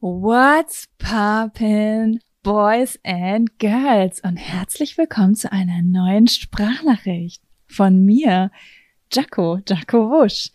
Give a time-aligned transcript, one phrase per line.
[0.00, 4.20] What's poppin', Boys and Girls?
[4.20, 8.52] Und herzlich willkommen zu einer neuen Sprachnachricht von mir,
[9.12, 10.50] Jaco, Jaco Wusch.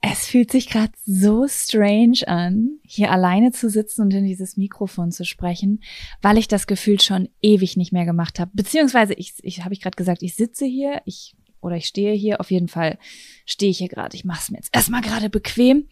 [0.00, 5.10] Es fühlt sich gerade so strange an, hier alleine zu sitzen und in dieses Mikrofon
[5.10, 5.82] zu sprechen,
[6.22, 8.52] weil ich das Gefühl schon ewig nicht mehr gemacht habe.
[8.54, 12.40] Beziehungsweise, ich, ich habe ich gerade gesagt, ich sitze hier, ich oder ich stehe hier.
[12.40, 12.98] Auf jeden Fall
[13.44, 14.16] stehe ich hier gerade.
[14.16, 15.88] Ich mache es mir jetzt erstmal gerade bequem.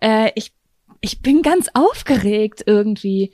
[0.00, 0.52] Äh, ich
[1.00, 3.32] ich bin ganz aufgeregt irgendwie.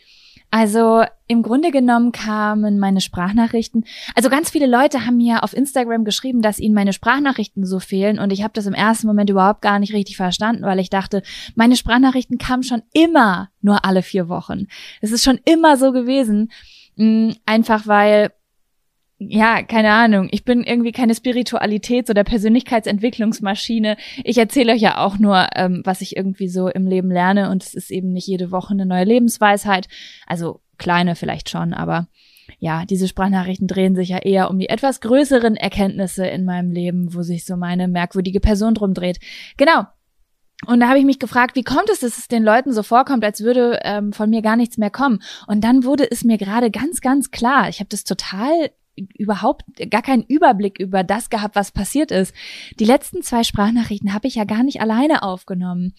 [0.55, 3.87] Also im Grunde genommen kamen meine Sprachnachrichten.
[4.15, 8.19] Also ganz viele Leute haben mir auf Instagram geschrieben, dass ihnen meine Sprachnachrichten so fehlen
[8.19, 11.23] und ich habe das im ersten Moment überhaupt gar nicht richtig verstanden, weil ich dachte,
[11.55, 14.67] meine Sprachnachrichten kamen schon immer nur alle vier Wochen.
[15.01, 16.53] Es ist schon immer so gewesen,
[16.97, 18.31] mm, einfach weil
[19.31, 23.97] ja, keine Ahnung, ich bin irgendwie keine Spiritualitäts- oder Persönlichkeitsentwicklungsmaschine.
[24.25, 27.63] Ich erzähle euch ja auch nur, ähm, was ich irgendwie so im Leben lerne und
[27.63, 29.89] es ist eben nicht jede Woche eine neue Lebensweisheit.
[30.27, 32.09] Also kleine vielleicht schon, aber
[32.59, 37.15] ja, diese Sprachnachrichten drehen sich ja eher um die etwas größeren Erkenntnisse in meinem Leben,
[37.15, 39.19] wo sich so meine merkwürdige Person drum dreht.
[39.57, 39.85] Genau.
[40.67, 43.25] Und da habe ich mich gefragt, wie kommt es, dass es den Leuten so vorkommt,
[43.25, 45.21] als würde ähm, von mir gar nichts mehr kommen?
[45.49, 47.69] Und dann wurde es mir gerade ganz, ganz klar.
[47.69, 52.35] Ich habe das total überhaupt gar keinen Überblick über das gehabt, was passiert ist.
[52.79, 55.95] Die letzten zwei Sprachnachrichten habe ich ja gar nicht alleine aufgenommen.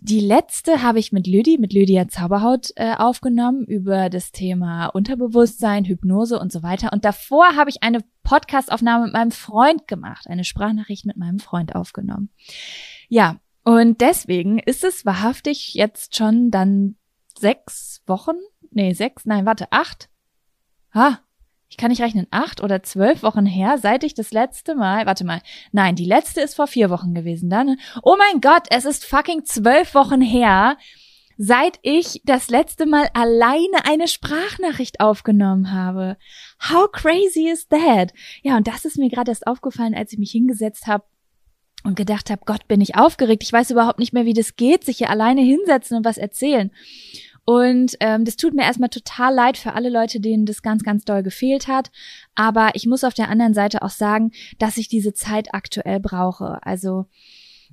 [0.00, 5.84] Die letzte habe ich mit Lüdi, mit Lydia Zauberhaut äh, aufgenommen über das Thema Unterbewusstsein,
[5.84, 6.92] Hypnose und so weiter.
[6.92, 11.74] Und davor habe ich eine Podcastaufnahme mit meinem Freund gemacht, eine Sprachnachricht mit meinem Freund
[11.74, 12.30] aufgenommen.
[13.08, 16.96] Ja, und deswegen ist es wahrhaftig jetzt schon dann
[17.38, 18.36] sechs Wochen,
[18.70, 20.08] nee, sechs, nein, warte, acht.
[20.94, 21.20] Ha,
[21.72, 25.24] ich kann nicht rechnen, acht oder zwölf Wochen her, seit ich das letzte Mal, warte
[25.24, 25.40] mal,
[25.72, 27.78] nein, die letzte ist vor vier Wochen gewesen dann.
[28.02, 30.76] Oh mein Gott, es ist fucking zwölf Wochen her,
[31.38, 36.18] seit ich das letzte Mal alleine eine Sprachnachricht aufgenommen habe.
[36.68, 38.12] How crazy is that?
[38.42, 41.04] Ja, und das ist mir gerade erst aufgefallen, als ich mich hingesetzt habe
[41.84, 43.44] und gedacht habe, Gott, bin ich aufgeregt.
[43.44, 46.70] Ich weiß überhaupt nicht mehr, wie das geht, sich hier alleine hinsetzen und was erzählen.
[47.44, 51.04] Und ähm, das tut mir erstmal total leid für alle Leute, denen das ganz, ganz
[51.04, 51.90] doll gefehlt hat.
[52.34, 56.58] Aber ich muss auf der anderen Seite auch sagen, dass ich diese Zeit aktuell brauche.
[56.62, 57.06] Also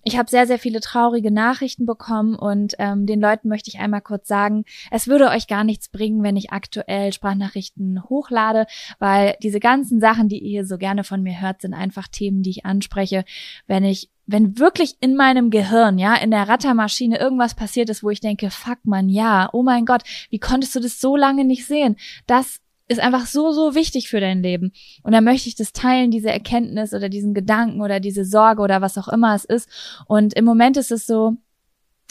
[0.04, 4.02] ich habe sehr, sehr viele traurige Nachrichten bekommen und ähm, den Leuten möchte ich einmal
[4.02, 8.66] kurz sagen, es würde euch gar nichts bringen, wenn ich aktuell Sprachnachrichten hochlade,
[9.00, 12.52] weil diese ganzen Sachen, die ihr so gerne von mir hört, sind einfach Themen, die
[12.52, 13.26] ich anspreche,
[13.68, 18.12] wenn ich wenn wirklich in meinem Gehirn, ja, in der Rattermaschine irgendwas passiert ist, wo
[18.12, 21.66] ich denke, fuck man, ja, oh mein Gott, wie konntest du das so lange nicht
[21.66, 21.96] sehen?
[22.28, 24.72] Das ist einfach so, so wichtig für dein Leben.
[25.04, 28.82] Und da möchte ich das teilen, diese Erkenntnis oder diesen Gedanken oder diese Sorge oder
[28.82, 29.70] was auch immer es ist.
[30.06, 31.38] Und im Moment ist es so,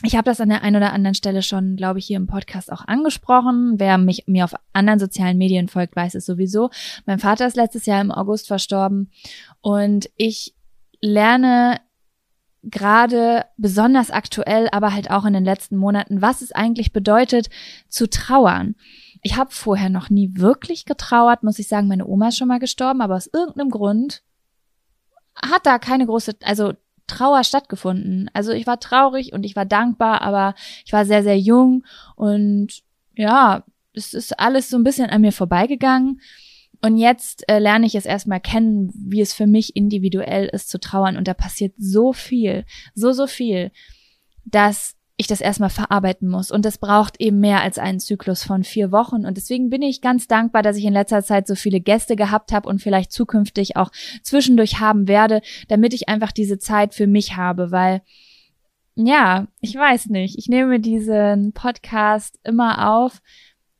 [0.05, 2.73] ich habe das an der einen oder anderen Stelle schon, glaube ich, hier im Podcast
[2.73, 3.75] auch angesprochen.
[3.79, 6.71] Wer mich mir auf anderen sozialen Medien folgt, weiß es sowieso.
[7.06, 9.11] Mein Vater ist letztes Jahr im August verstorben
[9.61, 10.55] und ich
[11.00, 11.81] lerne
[12.62, 17.48] gerade besonders aktuell, aber halt auch in den letzten Monaten, was es eigentlich bedeutet
[17.88, 18.74] zu trauern.
[19.22, 21.88] Ich habe vorher noch nie wirklich getrauert, muss ich sagen.
[21.88, 24.22] Meine Oma ist schon mal gestorben, aber aus irgendeinem Grund
[25.34, 26.72] hat da keine große, also
[27.06, 28.30] Trauer stattgefunden.
[28.34, 30.54] Also ich war traurig und ich war dankbar, aber
[30.84, 32.82] ich war sehr, sehr jung und
[33.14, 33.64] ja,
[33.94, 36.20] es ist alles so ein bisschen an mir vorbeigegangen.
[36.81, 40.78] Und jetzt äh, lerne ich es erstmal kennen, wie es für mich individuell ist zu
[40.78, 41.16] trauern.
[41.16, 43.72] Und da passiert so viel, so, so viel,
[44.44, 46.53] dass ich das erstmal verarbeiten muss.
[46.53, 49.27] Und das braucht eben mehr als einen Zyklus von vier Wochen.
[49.27, 52.53] Und deswegen bin ich ganz dankbar, dass ich in letzter Zeit so viele Gäste gehabt
[52.53, 53.91] habe und vielleicht zukünftig auch
[54.22, 58.03] zwischendurch haben werde, damit ich einfach diese Zeit für mich habe, weil
[58.94, 60.38] ja, ich weiß nicht.
[60.38, 63.21] Ich nehme diesen Podcast immer auf,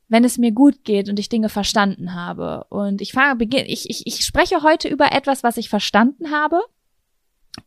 [0.09, 2.65] wenn es mir gut geht und ich Dinge verstanden habe.
[2.69, 6.61] Und ich fange, ich, ich, ich spreche heute über etwas, was ich verstanden habe.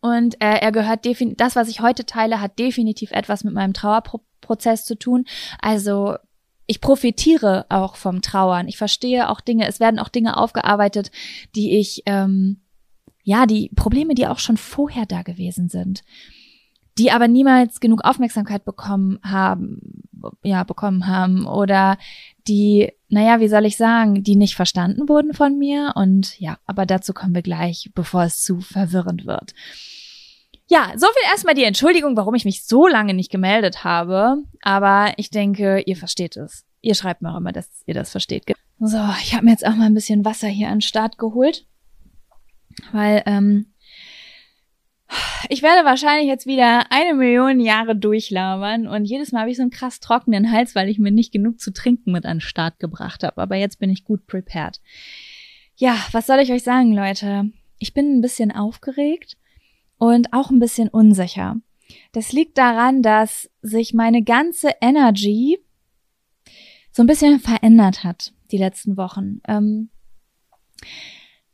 [0.00, 3.72] Und äh, er gehört definitiv, das, was ich heute teile, hat definitiv etwas mit meinem
[3.72, 5.24] Trauerprozess zu tun.
[5.60, 6.16] Also
[6.66, 8.68] ich profitiere auch vom Trauern.
[8.68, 11.10] Ich verstehe auch Dinge, es werden auch Dinge aufgearbeitet,
[11.54, 12.60] die ich, ähm,
[13.22, 16.02] ja, die Probleme, die auch schon vorher da gewesen sind
[16.98, 20.02] die aber niemals genug Aufmerksamkeit bekommen haben,
[20.42, 21.98] ja, bekommen haben oder
[22.46, 26.86] die, naja, wie soll ich sagen, die nicht verstanden wurden von mir und ja, aber
[26.86, 29.54] dazu kommen wir gleich, bevor es zu verwirrend wird.
[30.68, 35.12] Ja, so viel erstmal die Entschuldigung, warum ich mich so lange nicht gemeldet habe, aber
[35.16, 36.64] ich denke, ihr versteht es.
[36.80, 38.44] Ihr schreibt mir auch immer, dass ihr das versteht.
[38.80, 41.66] So, ich habe mir jetzt auch mal ein bisschen Wasser hier an den Start geholt,
[42.92, 43.66] weil ähm,
[45.48, 49.62] Ich werde wahrscheinlich jetzt wieder eine Million Jahre durchlabern und jedes Mal habe ich so
[49.62, 52.78] einen krass trockenen Hals, weil ich mir nicht genug zu trinken mit an den Start
[52.78, 53.40] gebracht habe.
[53.40, 54.80] Aber jetzt bin ich gut prepared.
[55.76, 57.50] Ja, was soll ich euch sagen, Leute?
[57.78, 59.36] Ich bin ein bisschen aufgeregt
[59.98, 61.56] und auch ein bisschen unsicher.
[62.12, 65.58] Das liegt daran, dass sich meine ganze Energy
[66.90, 69.40] so ein bisschen verändert hat die letzten Wochen.
[69.48, 69.90] Ähm,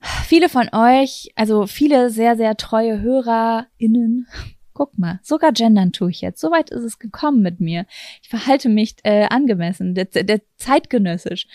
[0.01, 4.27] viele von euch, also viele sehr, sehr treue HörerInnen,
[4.73, 6.41] guck mal, sogar gendern tue ich jetzt.
[6.41, 7.85] Soweit ist es gekommen mit mir.
[8.23, 11.47] Ich verhalte mich äh, angemessen, der, der zeitgenössisch.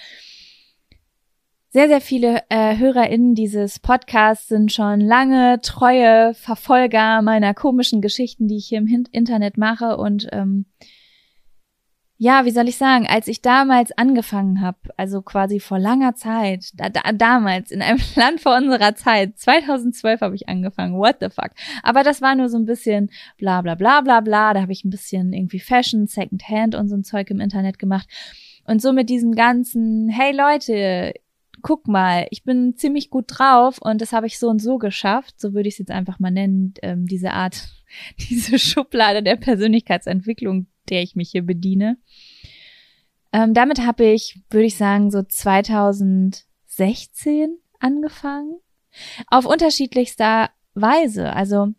[1.70, 8.48] Sehr, sehr viele äh, HörerInnen dieses Podcasts sind schon lange treue Verfolger meiner komischen Geschichten,
[8.48, 10.66] die ich hier im Internet mache und ähm,
[12.18, 16.70] ja, wie soll ich sagen, als ich damals angefangen habe, also quasi vor langer Zeit,
[16.76, 21.30] da, da, damals in einem Land vor unserer Zeit, 2012 habe ich angefangen, what the
[21.30, 21.52] fuck.
[21.82, 24.86] Aber das war nur so ein bisschen bla bla bla bla bla, da habe ich
[24.86, 28.08] ein bisschen irgendwie Fashion, Secondhand und so ein Zeug im Internet gemacht.
[28.66, 31.14] Und so mit diesem ganzen, hey Leute,
[31.62, 35.40] guck mal, ich bin ziemlich gut drauf und das habe ich so und so geschafft,
[35.40, 37.70] so würde ich es jetzt einfach mal nennen, ähm, diese Art,
[38.30, 41.98] diese Schublade der Persönlichkeitsentwicklung, der ich mich hier bediene.
[43.32, 48.60] Ähm, damit habe ich, würde ich sagen, so 2016 angefangen.
[49.28, 51.34] Auf unterschiedlichster Weise.
[51.34, 51.70] Also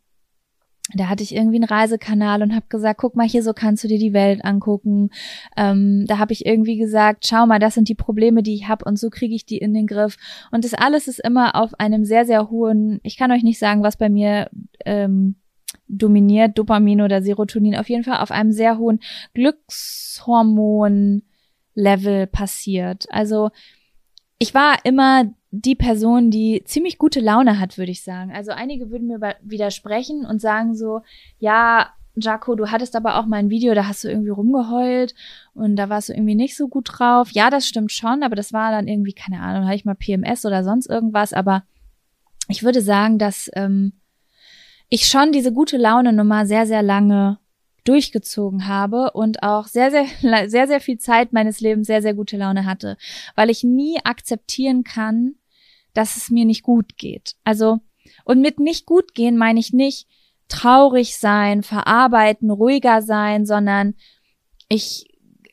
[0.93, 3.89] da hatte ich irgendwie einen Reisekanal und habe gesagt, guck mal hier, so kannst du
[3.89, 5.11] dir die Welt angucken.
[5.56, 8.85] Ähm, da habe ich irgendwie gesagt, schau mal, das sind die Probleme, die ich habe
[8.85, 10.17] und so kriege ich die in den Griff.
[10.51, 13.83] Und das alles ist immer auf einem sehr, sehr hohen, ich kann euch nicht sagen,
[13.83, 14.51] was bei mir
[14.85, 15.37] ähm,
[15.89, 19.01] dominiert, Dopamin oder Serotonin, auf jeden Fall auf einem sehr hohen
[19.35, 23.07] Glückshormon-Level passiert.
[23.11, 23.51] Also
[24.39, 28.33] ich war immer die Person, die ziemlich gute Laune hat, würde ich sagen.
[28.33, 31.03] Also einige würden mir widersprechen und sagen so,
[31.39, 35.15] ja, Jaco, du hattest aber auch mal ein Video, da hast du irgendwie rumgeheult
[35.53, 37.31] und da warst du irgendwie nicht so gut drauf.
[37.33, 40.45] Ja, das stimmt schon, aber das war dann irgendwie, keine Ahnung, hatte ich mal PMS
[40.45, 41.33] oder sonst irgendwas.
[41.33, 41.65] Aber
[42.49, 43.95] ich würde sagen, dass ähm,
[44.94, 47.41] ich schon diese gute Laune Nummer sehr, sehr lange
[47.82, 50.06] durchgezogen habe und auch sehr, sehr,
[50.49, 52.96] sehr, sehr viel Zeit meines Lebens sehr, sehr gute Laune hatte,
[53.35, 55.35] weil ich nie akzeptieren kann,
[55.94, 57.35] dass es mir nicht gut geht.
[57.43, 57.81] Also,
[58.25, 60.06] und mit nicht gut gehen meine ich nicht
[60.46, 63.94] traurig sein, verarbeiten, ruhiger sein, sondern
[64.69, 65.08] ich,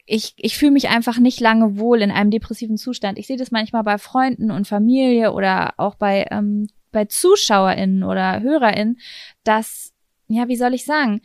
[0.06, 3.18] ich, ich fühle mich einfach nicht lange wohl in einem depressiven Zustand.
[3.18, 8.42] Ich sehe das manchmal bei Freunden und Familie oder auch bei, ähm, bei ZuschauerInnen oder
[8.42, 9.00] HörerInnen,
[9.44, 9.94] dass,
[10.28, 11.22] ja, wie soll ich sagen,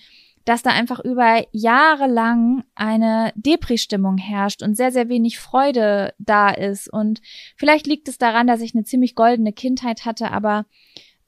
[0.47, 6.51] dass da einfach über Jahre lang eine Depri-Stimmung herrscht und sehr, sehr wenig Freude da
[6.51, 6.91] ist.
[6.91, 7.21] Und
[7.57, 10.65] vielleicht liegt es daran, dass ich eine ziemlich goldene Kindheit hatte, aber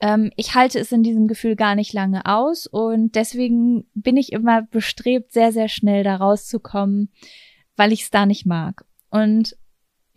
[0.01, 4.33] ähm, ich halte es in diesem Gefühl gar nicht lange aus und deswegen bin ich
[4.33, 7.11] immer bestrebt, sehr, sehr schnell da rauszukommen,
[7.77, 8.85] weil ich es da nicht mag.
[9.11, 9.57] Und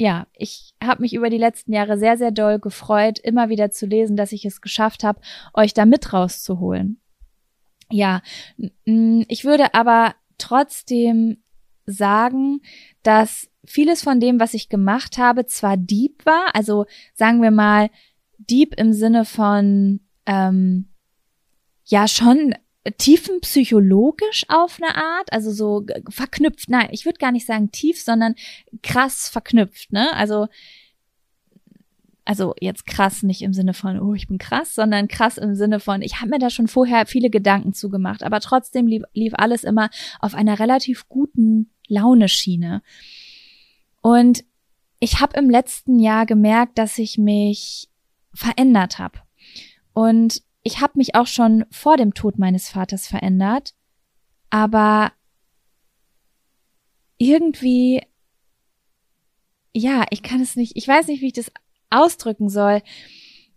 [0.02, 3.86] ja, ich habe mich über die letzten Jahre sehr, sehr doll gefreut, immer wieder zu
[3.86, 5.22] lesen, dass ich es geschafft habe,
[5.54, 7.00] euch da mit rauszuholen.
[7.92, 8.24] Ja,
[8.58, 11.44] ich würde aber trotzdem
[11.86, 12.62] sagen,
[13.04, 17.92] dass vieles von dem, was ich gemacht habe, zwar deep war, also sagen wir mal
[18.40, 20.90] deep im Sinne von ähm,
[21.86, 22.56] ja schon
[22.98, 26.70] tiefenpsychologisch auf eine Art, also so verknüpft.
[26.70, 28.36] Nein, ich würde gar nicht sagen tief, sondern
[28.82, 29.92] krass verknüpft.
[29.92, 30.48] Ne, also
[32.24, 35.80] also jetzt krass nicht im Sinne von, oh, ich bin krass, sondern krass im Sinne
[35.80, 39.64] von, ich habe mir da schon vorher viele Gedanken zugemacht, aber trotzdem lief, lief alles
[39.64, 42.84] immer auf einer relativ guten Launeschiene.
[44.02, 44.44] Und
[45.00, 47.90] ich habe im letzten Jahr gemerkt, dass ich mich
[48.34, 49.20] verändert habe.
[49.94, 53.74] Und ich habe mich auch schon vor dem Tod meines Vaters verändert,
[54.50, 55.12] aber
[57.18, 58.02] irgendwie
[59.74, 61.52] ja, ich kann es nicht, ich weiß nicht, wie ich das
[61.90, 62.82] ausdrücken soll.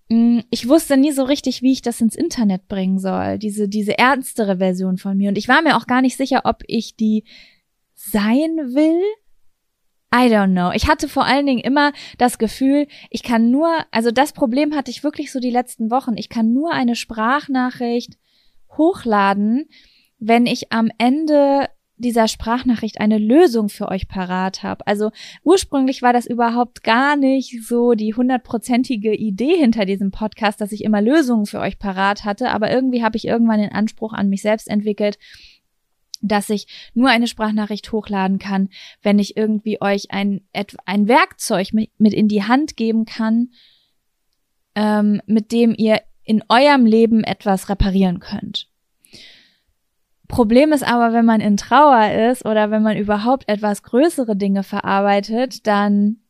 [0.08, 3.98] Mm, ich wusste nie so richtig, wie ich das ins Internet bringen soll, diese, diese
[3.98, 5.28] ernstere Version von mir.
[5.28, 7.24] Und ich war mir auch gar nicht sicher, ob ich die
[7.94, 9.00] sein will.
[10.14, 10.70] I don't know.
[10.72, 14.92] Ich hatte vor allen Dingen immer das Gefühl, ich kann nur, also das Problem hatte
[14.92, 16.16] ich wirklich so die letzten Wochen.
[16.16, 18.16] Ich kann nur eine Sprachnachricht
[18.76, 19.68] hochladen,
[20.20, 24.86] wenn ich am Ende dieser Sprachnachricht eine Lösung für euch parat habe.
[24.86, 25.10] Also
[25.42, 30.84] ursprünglich war das überhaupt gar nicht so die hundertprozentige Idee hinter diesem Podcast, dass ich
[30.84, 34.42] immer Lösungen für euch parat hatte, aber irgendwie habe ich irgendwann den Anspruch an mich
[34.42, 35.18] selbst entwickelt,
[36.28, 38.68] dass ich nur eine Sprachnachricht hochladen kann,
[39.02, 40.42] wenn ich irgendwie euch ein,
[40.84, 43.50] ein Werkzeug mit, in die Hand geben kann,
[44.74, 48.68] ähm, mit dem ihr in eurem Leben etwas reparieren könnt.
[50.26, 54.62] Problem ist aber, wenn man in Trauer ist oder wenn man überhaupt etwas größere Dinge
[54.62, 56.23] verarbeitet, dann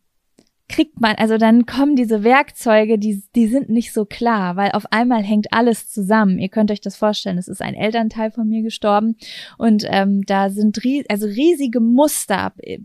[0.69, 4.87] kriegt man, also dann kommen diese Werkzeuge, die, die sind nicht so klar, weil auf
[4.91, 6.39] einmal hängt alles zusammen.
[6.39, 9.17] Ihr könnt euch das vorstellen, es ist ein Elternteil von mir gestorben
[9.59, 12.79] und ähm, da sind ries also riesige Muster, äh,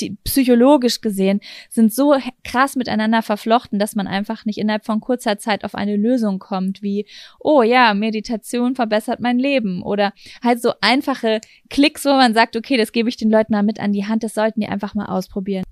[0.00, 5.38] die, psychologisch gesehen, sind so krass miteinander verflochten, dass man einfach nicht innerhalb von kurzer
[5.38, 7.06] Zeit auf eine Lösung kommt, wie,
[7.38, 12.78] oh ja, Meditation verbessert mein Leben oder halt so einfache Klicks, wo man sagt, okay,
[12.78, 15.06] das gebe ich den Leuten mal mit an die Hand, das sollten die einfach mal
[15.06, 15.64] ausprobieren.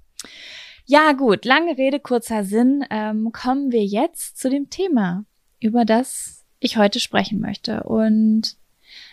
[0.86, 2.84] Ja, gut, lange Rede, kurzer Sinn.
[2.90, 5.24] Ähm, kommen wir jetzt zu dem Thema,
[5.58, 7.84] über das ich heute sprechen möchte.
[7.84, 8.56] Und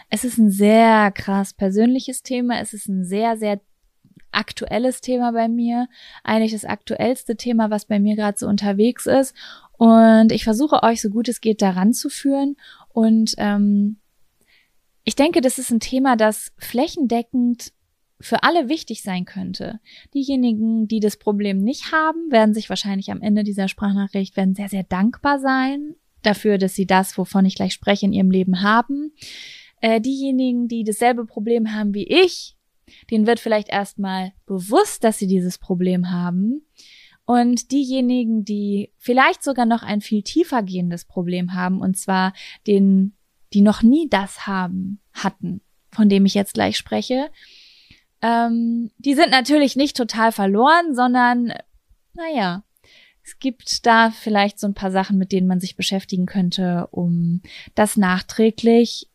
[0.09, 2.59] es ist ein sehr krass persönliches Thema.
[2.59, 3.61] Es ist ein sehr, sehr
[4.31, 5.87] aktuelles Thema bei mir.
[6.25, 9.33] Eigentlich das aktuellste Thema, was bei mir gerade so unterwegs ist.
[9.77, 12.57] Und ich versuche euch so gut es geht daran zu führen.
[12.89, 13.97] Und ähm,
[15.05, 17.71] ich denke, das ist ein Thema, das flächendeckend
[18.21, 19.79] für alle wichtig sein könnte.
[20.13, 24.69] Diejenigen, die das Problem nicht haben, werden sich wahrscheinlich am Ende dieser Sprachnachricht werden sehr,
[24.69, 29.11] sehr dankbar sein dafür, dass sie das, wovon ich gleich spreche, in ihrem Leben haben.
[29.81, 32.55] Äh, diejenigen, die dasselbe Problem haben wie ich,
[33.09, 36.65] denen wird vielleicht erstmal bewusst, dass sie dieses Problem haben.
[37.25, 42.33] Und diejenigen, die vielleicht sogar noch ein viel tiefer gehendes Problem haben, und zwar
[42.67, 43.15] den,
[43.53, 45.61] die noch nie das haben, hatten,
[45.91, 47.29] von dem ich jetzt gleich spreche,
[48.21, 51.53] ähm, die sind natürlich nicht total verloren, sondern,
[52.13, 52.63] naja,
[53.23, 57.41] es gibt da vielleicht so ein paar Sachen, mit denen man sich beschäftigen könnte, um
[57.75, 59.09] das nachträglich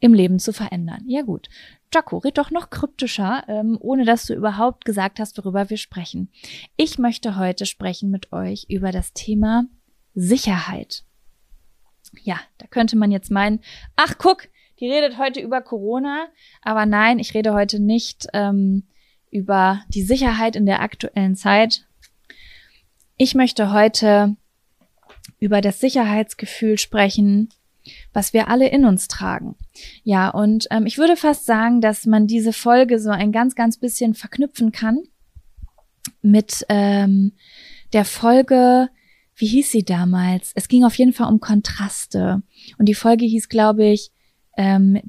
[0.00, 1.04] im Leben zu verändern.
[1.06, 1.48] Ja gut.
[1.94, 6.30] Jaco, red doch noch kryptischer, ähm, ohne dass du überhaupt gesagt hast, worüber wir sprechen.
[6.76, 9.66] Ich möchte heute sprechen mit euch über das Thema
[10.14, 11.04] Sicherheit.
[12.22, 13.60] Ja, da könnte man jetzt meinen,
[13.96, 14.48] ach guck,
[14.82, 16.26] die redet heute über Corona,
[16.60, 18.82] aber nein, ich rede heute nicht ähm,
[19.30, 21.86] über die Sicherheit in der aktuellen Zeit.
[23.16, 24.36] Ich möchte heute
[25.38, 27.50] über das Sicherheitsgefühl sprechen,
[28.12, 29.54] was wir alle in uns tragen.
[30.02, 33.76] Ja, und ähm, ich würde fast sagen, dass man diese Folge so ein ganz, ganz
[33.76, 34.98] bisschen verknüpfen kann
[36.22, 37.34] mit ähm,
[37.92, 38.88] der Folge,
[39.36, 40.50] wie hieß sie damals?
[40.56, 42.42] Es ging auf jeden Fall um Kontraste.
[42.78, 44.11] Und die Folge hieß, glaube ich,
[44.56, 45.00] ähm,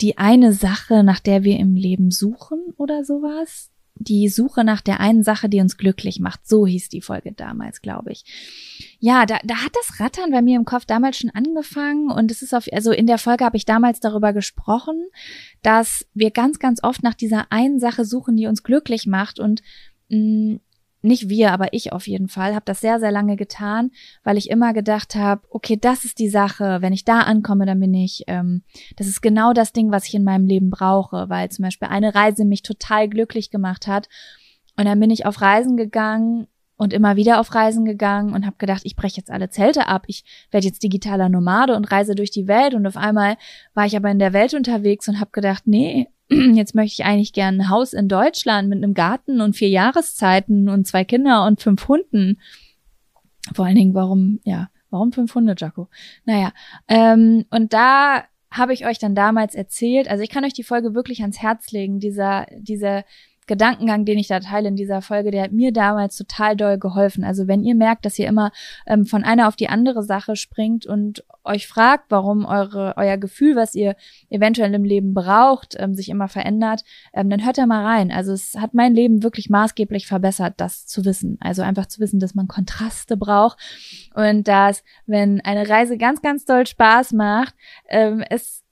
[0.00, 3.70] die eine Sache, nach der wir im Leben suchen oder sowas.
[3.94, 6.48] Die Suche nach der einen Sache, die uns glücklich macht.
[6.48, 8.24] So hieß die Folge damals, glaube ich.
[8.98, 12.40] Ja, da, da hat das Rattern bei mir im Kopf damals schon angefangen und es
[12.40, 15.04] ist auf, also in der Folge habe ich damals darüber gesprochen,
[15.62, 19.60] dass wir ganz, ganz oft nach dieser einen Sache suchen, die uns glücklich macht und
[20.08, 20.60] mh, mm,
[21.02, 23.90] nicht wir, aber ich auf jeden Fall, habe das sehr, sehr lange getan,
[24.22, 27.80] weil ich immer gedacht habe, okay, das ist die Sache, wenn ich da ankomme, dann
[27.80, 28.62] bin ich, ähm,
[28.96, 32.14] das ist genau das Ding, was ich in meinem Leben brauche, weil zum Beispiel eine
[32.14, 34.08] Reise mich total glücklich gemacht hat.
[34.76, 38.56] Und dann bin ich auf Reisen gegangen und immer wieder auf Reisen gegangen und habe
[38.56, 42.30] gedacht, ich breche jetzt alle Zelte ab, ich werde jetzt digitaler Nomade und reise durch
[42.30, 42.72] die Welt.
[42.72, 43.36] Und auf einmal
[43.74, 46.08] war ich aber in der Welt unterwegs und habe gedacht, nee,
[46.54, 50.68] jetzt möchte ich eigentlich gern ein Haus in Deutschland mit einem Garten und vier Jahreszeiten
[50.68, 52.40] und zwei Kinder und fünf Hunden.
[53.54, 55.88] Vor allen Dingen, warum, ja, warum fünf Hunde, Jaco?
[56.24, 56.52] Naja,
[56.88, 60.94] ähm, und da habe ich euch dann damals erzählt, also ich kann euch die Folge
[60.94, 63.04] wirklich ans Herz legen, dieser, diese
[63.50, 67.24] Gedankengang, den ich da teile in dieser Folge, der hat mir damals total doll geholfen.
[67.24, 68.52] Also wenn ihr merkt, dass ihr immer
[68.86, 73.56] ähm, von einer auf die andere Sache springt und euch fragt, warum eure, euer Gefühl,
[73.56, 73.96] was ihr
[74.28, 78.12] eventuell im Leben braucht, ähm, sich immer verändert, ähm, dann hört da mal rein.
[78.12, 81.36] Also es hat mein Leben wirklich maßgeblich verbessert, das zu wissen.
[81.40, 83.58] Also einfach zu wissen, dass man Kontraste braucht
[84.14, 87.56] und dass, wenn eine Reise ganz, ganz doll Spaß macht,
[87.88, 88.62] ähm, es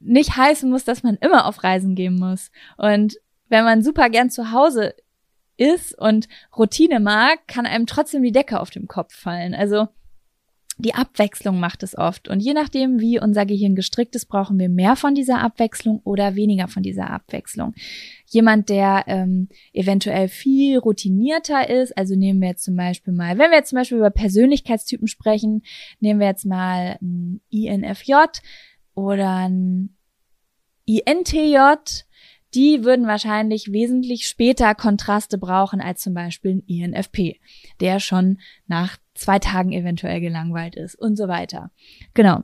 [0.00, 2.50] nicht heißen muss, dass man immer auf Reisen gehen muss.
[2.76, 3.14] Und
[3.50, 4.94] wenn man super gern zu Hause
[5.58, 6.26] ist und
[6.56, 9.54] Routine mag, kann einem trotzdem die Decke auf dem Kopf fallen.
[9.54, 9.88] Also
[10.80, 12.28] die Abwechslung macht es oft.
[12.28, 16.36] Und je nachdem, wie unser Gehirn gestrickt ist, brauchen wir mehr von dieser Abwechslung oder
[16.36, 17.74] weniger von dieser Abwechslung.
[18.26, 23.50] Jemand, der ähm, eventuell viel routinierter ist, also nehmen wir jetzt zum Beispiel mal, wenn
[23.50, 25.62] wir jetzt zum Beispiel über Persönlichkeitstypen sprechen,
[25.98, 28.14] nehmen wir jetzt mal ein INFJ
[28.94, 29.96] oder ein
[30.86, 31.56] INTJ,
[32.54, 37.40] die würden wahrscheinlich wesentlich später Kontraste brauchen als zum Beispiel ein INFP,
[37.80, 41.70] der schon nach zwei Tagen eventuell gelangweilt ist und so weiter.
[42.14, 42.42] Genau.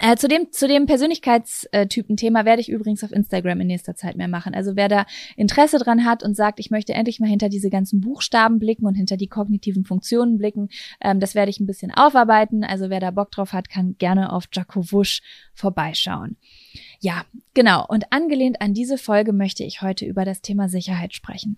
[0.00, 4.26] Äh, zu dem, zu dem Persönlichkeitstypen-Thema werde ich übrigens auf Instagram in nächster Zeit mehr
[4.26, 4.52] machen.
[4.52, 8.00] Also wer da Interesse dran hat und sagt, ich möchte endlich mal hinter diese ganzen
[8.00, 10.68] Buchstaben blicken und hinter die kognitiven Funktionen blicken,
[11.00, 12.64] ähm, das werde ich ein bisschen aufarbeiten.
[12.64, 15.22] Also wer da Bock drauf hat, kann gerne auf Jaco Wusch
[15.54, 16.38] vorbeischauen.
[17.00, 17.24] Ja,
[17.54, 17.86] genau.
[17.86, 21.56] Und angelehnt an diese Folge möchte ich heute über das Thema Sicherheit sprechen.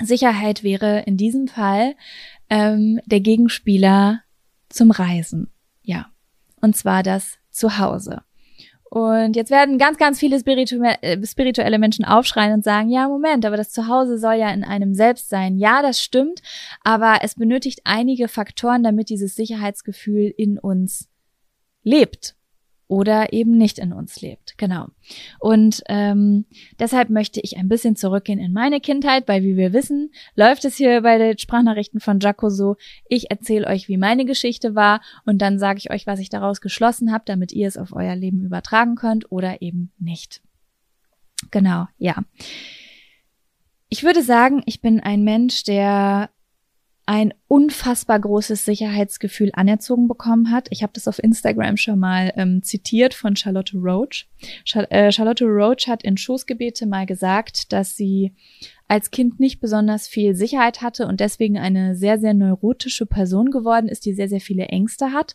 [0.00, 1.96] Sicherheit wäre in diesem Fall
[2.48, 4.22] ähm, der Gegenspieler
[4.70, 5.52] zum Reisen.
[5.82, 6.06] Ja.
[6.62, 8.22] Und zwar das Zuhause.
[8.90, 13.56] Und jetzt werden ganz, ganz viele äh, spirituelle Menschen aufschreien und sagen, ja, Moment, aber
[13.56, 15.56] das Zuhause soll ja in einem selbst sein.
[15.56, 16.42] Ja, das stimmt,
[16.84, 21.08] aber es benötigt einige Faktoren, damit dieses Sicherheitsgefühl in uns
[21.82, 22.36] lebt
[22.92, 24.58] oder eben nicht in uns lebt.
[24.58, 24.88] Genau.
[25.40, 26.44] Und ähm,
[26.78, 30.76] deshalb möchte ich ein bisschen zurückgehen in meine Kindheit, weil wie wir wissen, läuft es
[30.76, 32.76] hier bei den Sprachnachrichten von Jaco so,
[33.08, 36.60] ich erzähle euch, wie meine Geschichte war und dann sage ich euch, was ich daraus
[36.60, 40.42] geschlossen habe, damit ihr es auf euer Leben übertragen könnt oder eben nicht.
[41.50, 42.16] Genau, ja.
[43.88, 46.28] Ich würde sagen, ich bin ein Mensch, der
[47.04, 50.68] ein unfassbar großes Sicherheitsgefühl anerzogen bekommen hat.
[50.70, 54.28] Ich habe das auf Instagram schon mal ähm, zitiert von Charlotte Roach.
[54.64, 58.34] Char äh, Charlotte Roach hat in Schoßgebete mal gesagt, dass sie
[58.86, 63.88] als Kind nicht besonders viel Sicherheit hatte und deswegen eine sehr, sehr neurotische Person geworden
[63.88, 65.34] ist, die sehr, sehr viele Ängste hat.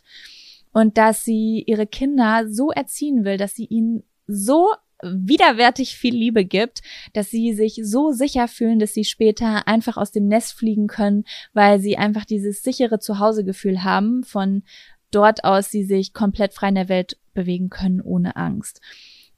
[0.72, 4.68] Und dass sie ihre Kinder so erziehen will, dass sie ihnen so
[5.02, 10.10] widerwärtig viel Liebe gibt, dass sie sich so sicher fühlen, dass sie später einfach aus
[10.10, 14.62] dem Nest fliegen können, weil sie einfach dieses sichere Zuhausegefühl haben, von
[15.10, 18.80] dort aus sie sich komplett frei in der Welt bewegen können ohne Angst.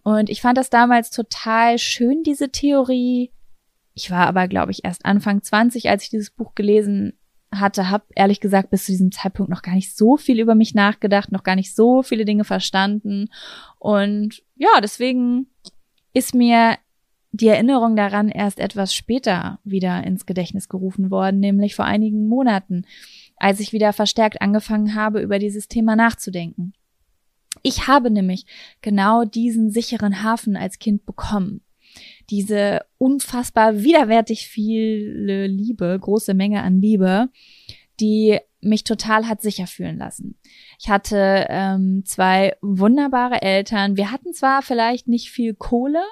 [0.02, 3.31] Und ich fand das damals total schön, diese Theorie.
[3.95, 7.19] Ich war aber, glaube ich, erst Anfang 20, als ich dieses Buch gelesen
[7.52, 10.75] hatte, habe ehrlich gesagt bis zu diesem Zeitpunkt noch gar nicht so viel über mich
[10.75, 13.28] nachgedacht, noch gar nicht so viele Dinge verstanden.
[13.78, 15.47] Und ja, deswegen
[16.12, 16.76] ist mir
[17.33, 22.85] die Erinnerung daran erst etwas später wieder ins Gedächtnis gerufen worden, nämlich vor einigen Monaten,
[23.37, 26.73] als ich wieder verstärkt angefangen habe, über dieses Thema nachzudenken.
[27.62, 28.47] Ich habe nämlich
[28.80, 31.62] genau diesen sicheren Hafen als Kind bekommen
[32.31, 37.29] diese unfassbar widerwärtig viele Liebe, große Menge an Liebe,
[37.99, 40.38] die mich total hat sicher fühlen lassen.
[40.79, 43.97] Ich hatte ähm, zwei wunderbare Eltern.
[43.97, 46.03] Wir hatten zwar vielleicht nicht viel Kohle,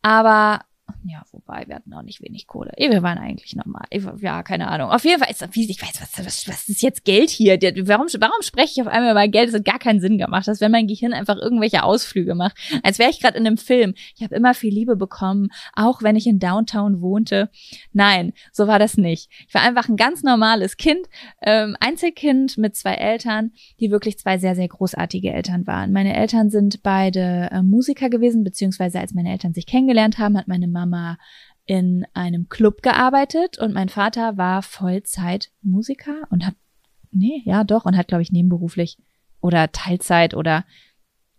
[0.00, 0.60] aber
[1.04, 2.72] ja, wobei, wir hatten auch nicht wenig Kohle.
[2.76, 3.84] Wir waren eigentlich normal.
[4.20, 4.90] Ja, keine Ahnung.
[4.90, 7.58] Auf jeden Fall ist das, ich weiß, was, was, was ist jetzt Geld hier?
[7.86, 9.48] Warum, warum spreche ich auf einmal über Geld?
[9.48, 10.46] Das hat gar keinen Sinn gemacht.
[10.46, 12.56] Das, wenn mein Gehirn einfach irgendwelche Ausflüge macht.
[12.84, 13.94] Als wäre ich gerade in einem Film.
[14.14, 17.50] Ich habe immer viel Liebe bekommen, auch wenn ich in Downtown wohnte.
[17.92, 19.28] Nein, so war das nicht.
[19.48, 21.08] Ich war einfach ein ganz normales Kind,
[21.42, 25.92] ähm, Einzelkind mit zwei Eltern, die wirklich zwei sehr, sehr großartige Eltern waren.
[25.92, 30.46] Meine Eltern sind beide äh, Musiker gewesen, beziehungsweise als meine Eltern sich kennengelernt haben, hat
[30.48, 31.18] meine Mama Mama
[31.64, 36.54] in einem Club gearbeitet und mein Vater war Vollzeit-Musiker und hat,
[37.10, 38.98] nee, ja doch, und hat, glaube ich, nebenberuflich
[39.40, 40.64] oder Teilzeit oder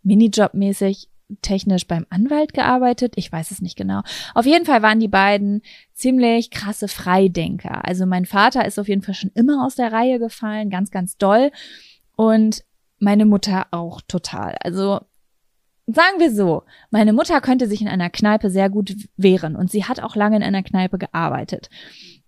[0.01, 1.09] Minijobmäßig
[1.41, 3.13] technisch beim Anwalt gearbeitet.
[3.15, 4.01] Ich weiß es nicht genau.
[4.33, 5.61] Auf jeden Fall waren die beiden
[5.93, 7.85] ziemlich krasse Freidenker.
[7.85, 11.17] Also mein Vater ist auf jeden Fall schon immer aus der Reihe gefallen, ganz, ganz
[11.17, 11.51] doll.
[12.15, 12.63] Und
[12.99, 14.55] meine Mutter auch total.
[14.61, 14.99] Also
[15.86, 19.84] Sagen wir so, meine Mutter könnte sich in einer Kneipe sehr gut wehren und sie
[19.84, 21.69] hat auch lange in einer Kneipe gearbeitet.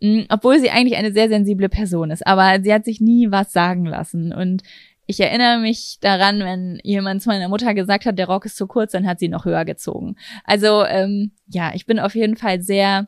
[0.01, 3.53] Mm, obwohl sie eigentlich eine sehr sensible Person ist, aber sie hat sich nie was
[3.53, 4.63] sagen lassen und
[5.07, 8.67] ich erinnere mich daran, wenn jemand zu meiner Mutter gesagt hat, der Rock ist zu
[8.67, 10.15] kurz, dann hat sie noch höher gezogen.
[10.43, 13.07] Also ähm, ja, ich bin auf jeden Fall sehr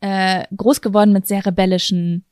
[0.00, 2.24] äh, groß geworden mit sehr rebellischen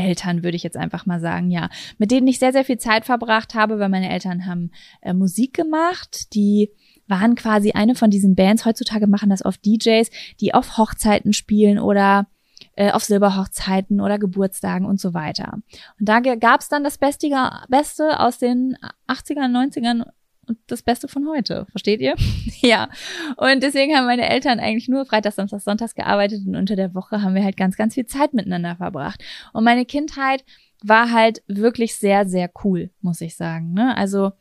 [0.00, 3.04] Eltern, würde ich jetzt einfach mal sagen, ja, mit denen ich sehr, sehr viel Zeit
[3.04, 4.70] verbracht habe, weil meine Eltern haben
[5.02, 6.70] äh, Musik gemacht, die
[7.06, 8.64] waren quasi eine von diesen Bands.
[8.64, 10.08] Heutzutage machen das oft DJs,
[10.40, 12.28] die auf Hochzeiten spielen oder
[12.76, 15.58] äh, auf Silberhochzeiten oder Geburtstagen und so weiter.
[15.98, 17.28] Und da gab es dann das Beste,
[17.68, 18.76] Beste aus den
[19.08, 20.04] 80ern, 90ern
[20.46, 21.66] und das Beste von heute.
[21.70, 22.14] Versteht ihr?
[22.60, 22.88] ja.
[23.36, 27.22] Und deswegen haben meine Eltern eigentlich nur Freitag, Samstag, Sonntags gearbeitet und unter der Woche
[27.22, 29.22] haben wir halt ganz, ganz viel Zeit miteinander verbracht.
[29.52, 30.44] Und meine Kindheit
[30.82, 33.72] war halt wirklich sehr, sehr cool, muss ich sagen.
[33.72, 33.96] Ne?
[33.96, 34.32] Also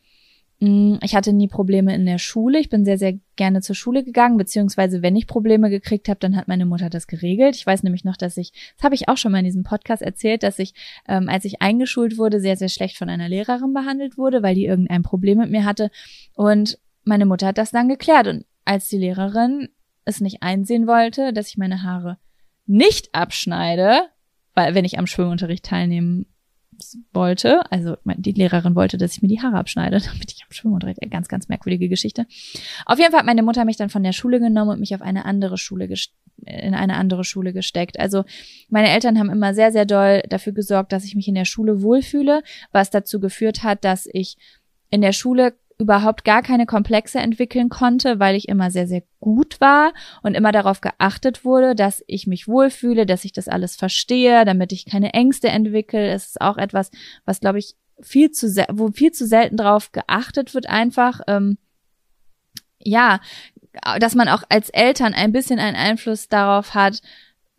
[0.62, 2.60] ich hatte nie Probleme in der Schule.
[2.60, 6.36] Ich bin sehr, sehr gerne zur Schule gegangen, beziehungsweise wenn ich Probleme gekriegt habe, dann
[6.36, 7.56] hat meine Mutter das geregelt.
[7.56, 10.02] Ich weiß nämlich noch, dass ich, das habe ich auch schon mal in diesem Podcast
[10.02, 10.74] erzählt, dass ich,
[11.08, 14.66] ähm, als ich eingeschult wurde, sehr, sehr schlecht von einer Lehrerin behandelt wurde, weil die
[14.66, 15.92] irgendein Problem mit mir hatte.
[16.36, 18.28] Und meine Mutter hat das dann geklärt.
[18.28, 19.70] Und als die Lehrerin
[20.04, 22.18] es nicht einsehen wollte, dass ich meine Haare
[22.66, 24.10] nicht abschneide,
[24.56, 26.26] weil wenn ich am Schwimmunterricht teilnehmen
[27.14, 27.62] wollte.
[27.72, 31.00] Also die Lehrerin wollte, dass ich mir die Haare abschneide, damit ich am Schwimmunterricht.
[31.10, 32.26] Ganz, ganz merkwürdige Geschichte.
[32.86, 35.02] Auf jeden Fall hat meine Mutter mich dann von der Schule genommen und mich auf
[35.02, 35.88] eine andere Schule
[36.46, 38.00] in eine andere Schule gesteckt.
[38.00, 38.24] Also
[38.70, 41.82] meine Eltern haben immer sehr, sehr doll dafür gesorgt, dass ich mich in der Schule
[41.82, 44.38] wohlfühle, was dazu geführt hat, dass ich
[44.90, 49.62] in der Schule überhaupt gar keine Komplexe entwickeln konnte, weil ich immer sehr, sehr gut
[49.62, 54.44] war und immer darauf geachtet wurde, dass ich mich wohlfühle, dass ich das alles verstehe,
[54.44, 56.12] damit ich keine Ängste entwickle.
[56.12, 56.92] Es ist auch etwas,
[57.26, 61.22] was, glaube ich, viel zu, wo viel zu selten drauf geachtet wird einfach.
[61.28, 61.58] Ähm,
[62.80, 63.22] ja,
[64.00, 67.02] dass man auch als Eltern ein bisschen einen Einfluss darauf hat,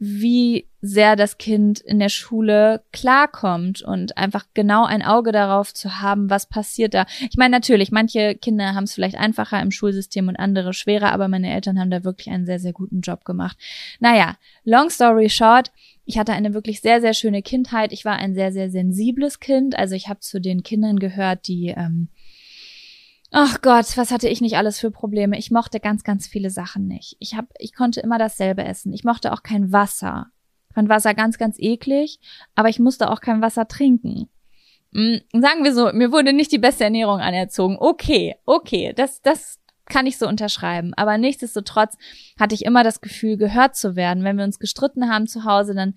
[0.03, 6.01] wie sehr das Kind in der Schule klarkommt und einfach genau ein Auge darauf zu
[6.01, 7.05] haben, was passiert da.
[7.29, 11.29] Ich meine, natürlich, manche Kinder haben es vielleicht einfacher im Schulsystem und andere schwerer, aber
[11.29, 13.59] meine Eltern haben da wirklich einen sehr, sehr guten Job gemacht.
[14.01, 15.71] Naja, long story short,
[16.07, 17.93] ich hatte eine wirklich sehr, sehr schöne Kindheit.
[17.93, 19.79] Ich war ein sehr, sehr sensibles Kind.
[19.79, 22.09] Also ich habe zu den Kindern gehört, die ähm,
[23.31, 25.39] Ach Gott, was hatte ich nicht alles für Probleme?
[25.39, 27.17] Ich mochte ganz, ganz viele Sachen nicht.
[27.21, 28.93] Ich hab, ich konnte immer dasselbe essen.
[28.93, 30.27] Ich mochte auch kein Wasser.
[30.69, 32.19] Ich fand Wasser ganz, ganz eklig,
[32.55, 34.29] aber ich musste auch kein Wasser trinken.
[34.93, 37.77] Mhm, sagen wir so, mir wurde nicht die beste Ernährung anerzogen.
[37.79, 40.93] Okay, okay, das, das kann ich so unterschreiben.
[40.95, 41.97] Aber nichtsdestotrotz
[42.39, 44.25] hatte ich immer das Gefühl, gehört zu werden.
[44.25, 45.95] Wenn wir uns gestritten haben zu Hause, dann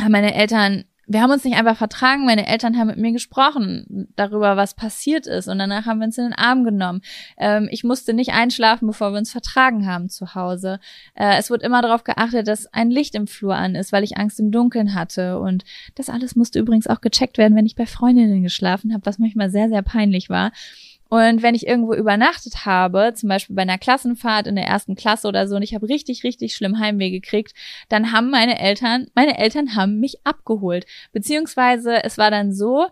[0.00, 2.24] haben meine Eltern wir haben uns nicht einfach vertragen.
[2.24, 5.48] Meine Eltern haben mit mir gesprochen darüber, was passiert ist.
[5.48, 7.02] Und danach haben wir uns in den Arm genommen.
[7.36, 10.80] Ähm, ich musste nicht einschlafen, bevor wir uns vertragen haben zu Hause.
[11.14, 14.16] Äh, es wurde immer darauf geachtet, dass ein Licht im Flur an ist, weil ich
[14.16, 15.38] Angst im Dunkeln hatte.
[15.38, 15.64] Und
[15.94, 19.50] das alles musste übrigens auch gecheckt werden, wenn ich bei Freundinnen geschlafen habe, was manchmal
[19.50, 20.52] sehr, sehr peinlich war.
[21.08, 25.28] Und wenn ich irgendwo übernachtet habe, zum Beispiel bei einer Klassenfahrt in der ersten Klasse
[25.28, 27.54] oder so, und ich habe richtig, richtig schlimm Heimweh gekriegt,
[27.88, 30.86] dann haben meine Eltern, meine Eltern haben mich abgeholt.
[31.12, 32.86] Beziehungsweise es war dann so,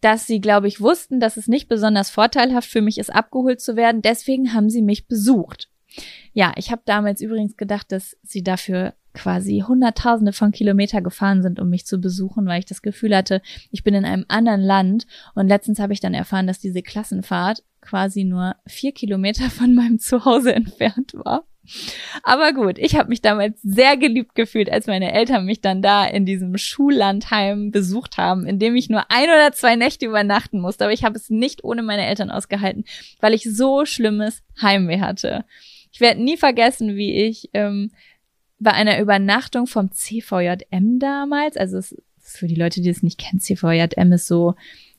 [0.00, 3.74] dass sie, glaube ich, wussten, dass es nicht besonders vorteilhaft für mich ist, abgeholt zu
[3.74, 4.02] werden.
[4.02, 5.70] Deswegen haben sie mich besucht.
[6.32, 11.60] Ja, ich habe damals übrigens gedacht, dass sie dafür quasi Hunderttausende von Kilometer gefahren sind,
[11.60, 15.06] um mich zu besuchen, weil ich das Gefühl hatte, ich bin in einem anderen Land.
[15.34, 19.98] Und letztens habe ich dann erfahren, dass diese Klassenfahrt quasi nur vier Kilometer von meinem
[20.00, 21.44] Zuhause entfernt war.
[22.22, 26.04] Aber gut, ich habe mich damals sehr geliebt gefühlt, als meine Eltern mich dann da
[26.04, 30.84] in diesem Schullandheim besucht haben, in dem ich nur ein oder zwei Nächte übernachten musste.
[30.84, 32.84] Aber ich habe es nicht ohne meine Eltern ausgehalten,
[33.20, 35.46] weil ich so schlimmes Heimweh hatte.
[35.94, 37.92] Ich werde nie vergessen, wie ich ähm,
[38.58, 43.38] bei einer Übernachtung vom CVJM damals, also es, für die Leute, die es nicht kennen,
[43.38, 44.56] CVJM ist so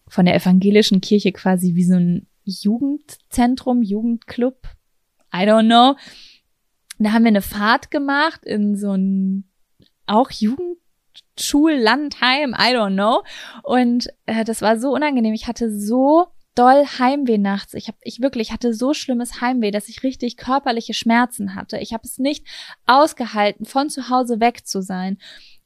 [0.07, 4.69] von der evangelischen Kirche quasi wie so ein Jugendzentrum, Jugendclub,
[5.33, 5.97] I don't know.
[6.97, 9.43] Da haben wir eine Fahrt gemacht in so ein
[10.05, 13.21] auch Jugendschullandheim, I don't know.
[13.63, 15.33] Und äh, das war so unangenehm.
[15.33, 17.73] Ich hatte so doll Heimweh nachts.
[17.73, 21.77] Ich habe ich wirklich hatte so schlimmes Heimweh, dass ich richtig körperliche Schmerzen hatte.
[21.77, 22.45] Ich habe es nicht
[22.85, 25.17] ausgehalten, von zu Hause weg zu sein.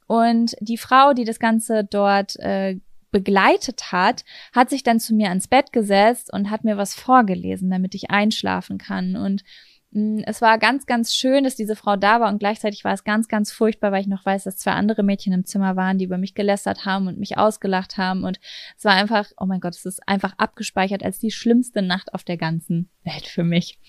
[0.08, 2.80] Und die Frau, die das Ganze dort äh,
[3.12, 7.70] begleitet hat, hat sich dann zu mir ans Bett gesetzt und hat mir was vorgelesen,
[7.70, 9.16] damit ich einschlafen kann.
[9.16, 9.44] Und
[9.92, 13.28] es war ganz, ganz schön, dass diese Frau da war und gleichzeitig war es ganz,
[13.28, 16.20] ganz furchtbar, weil ich noch weiß, dass zwei andere Mädchen im Zimmer waren, die über
[16.20, 18.40] mich gelästert haben und mich ausgelacht haben und
[18.78, 22.24] es war einfach, oh mein Gott, es ist einfach abgespeichert als die schlimmste Nacht auf
[22.24, 23.80] der ganzen Welt für mich.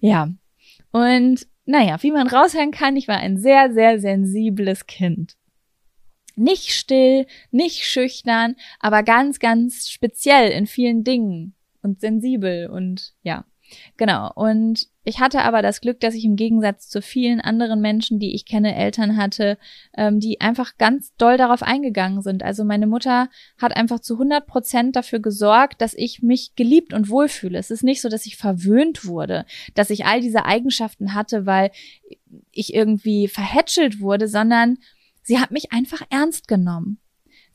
[0.00, 0.28] Ja.
[0.90, 5.36] Und naja, wie man raushören kann, ich war ein sehr, sehr sensibles Kind.
[6.34, 13.44] Nicht still, nicht schüchtern, aber ganz, ganz speziell in vielen Dingen und sensibel und ja,
[13.96, 14.30] Genau.
[14.34, 18.34] Und ich hatte aber das Glück, dass ich im Gegensatz zu vielen anderen Menschen, die
[18.34, 19.58] ich kenne, Eltern hatte,
[19.96, 22.42] ähm, die einfach ganz doll darauf eingegangen sind.
[22.42, 27.08] Also meine Mutter hat einfach zu 100 Prozent dafür gesorgt, dass ich mich geliebt und
[27.08, 27.58] wohlfühle.
[27.58, 31.70] Es ist nicht so, dass ich verwöhnt wurde, dass ich all diese Eigenschaften hatte, weil
[32.52, 34.78] ich irgendwie verhätschelt wurde, sondern
[35.22, 36.98] sie hat mich einfach ernst genommen.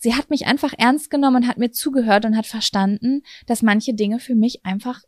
[0.03, 3.93] Sie hat mich einfach ernst genommen und hat mir zugehört und hat verstanden, dass manche
[3.93, 5.01] Dinge für mich einfach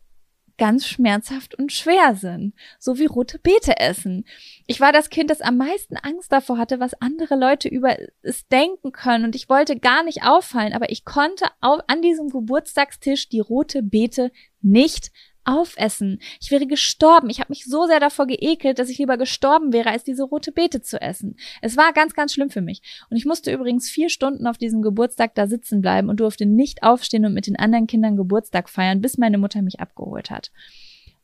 [0.58, 4.24] ganz schmerzhaft und schwer sind, so wie rote Beete essen.
[4.66, 8.48] Ich war das Kind, das am meisten Angst davor hatte, was andere Leute über es
[8.48, 13.28] denken können und ich wollte gar nicht auffallen, aber ich konnte auf, an diesem Geburtstagstisch
[13.28, 15.10] die rote Beete nicht
[15.46, 16.18] aufessen.
[16.40, 17.30] Ich wäre gestorben.
[17.30, 20.52] Ich habe mich so sehr davor geekelt, dass ich lieber gestorben wäre, als diese rote
[20.52, 21.36] Beete zu essen.
[21.62, 22.82] Es war ganz, ganz schlimm für mich.
[23.10, 26.82] Und ich musste übrigens vier Stunden auf diesem Geburtstag da sitzen bleiben und durfte nicht
[26.82, 30.50] aufstehen und mit den anderen Kindern Geburtstag feiern, bis meine Mutter mich abgeholt hat.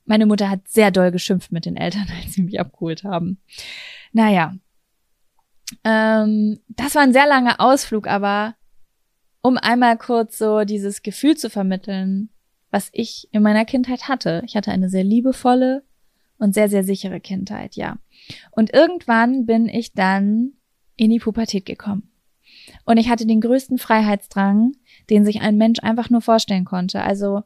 [0.04, 3.38] Meine Mutter hat sehr doll geschimpft mit den Eltern, als sie mich abgeholt haben.
[4.12, 4.54] Naja.
[5.84, 8.54] Ähm, das war ein sehr langer Ausflug, aber
[9.42, 12.31] um einmal kurz so dieses Gefühl zu vermitteln,
[12.72, 14.42] was ich in meiner Kindheit hatte.
[14.44, 15.84] Ich hatte eine sehr liebevolle
[16.38, 17.98] und sehr, sehr sichere Kindheit, ja.
[18.50, 20.54] Und irgendwann bin ich dann
[20.96, 22.10] in die Pubertät gekommen.
[22.84, 24.72] Und ich hatte den größten Freiheitsdrang,
[25.10, 27.02] den sich ein Mensch einfach nur vorstellen konnte.
[27.02, 27.42] Also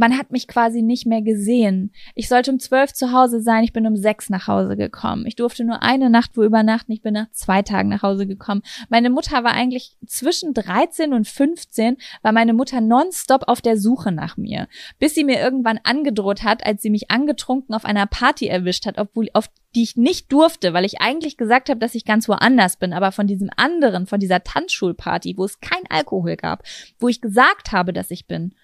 [0.00, 1.92] man hat mich quasi nicht mehr gesehen.
[2.14, 5.26] Ich sollte um zwölf zu Hause sein, ich bin um sechs nach Hause gekommen.
[5.26, 8.62] Ich durfte nur eine Nacht wo übernachten, ich bin nach zwei Tagen nach Hause gekommen.
[8.88, 14.10] Meine Mutter war eigentlich zwischen 13 und 15, war meine Mutter nonstop auf der Suche
[14.10, 18.46] nach mir, bis sie mir irgendwann angedroht hat, als sie mich angetrunken auf einer Party
[18.46, 22.06] erwischt hat, obwohl auf die ich nicht durfte, weil ich eigentlich gesagt habe, dass ich
[22.06, 26.62] ganz woanders bin, aber von diesem anderen, von dieser Tanzschulparty, wo es kein Alkohol gab,
[26.98, 28.54] wo ich gesagt habe, dass ich bin.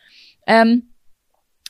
[0.46, 0.88] Ähm,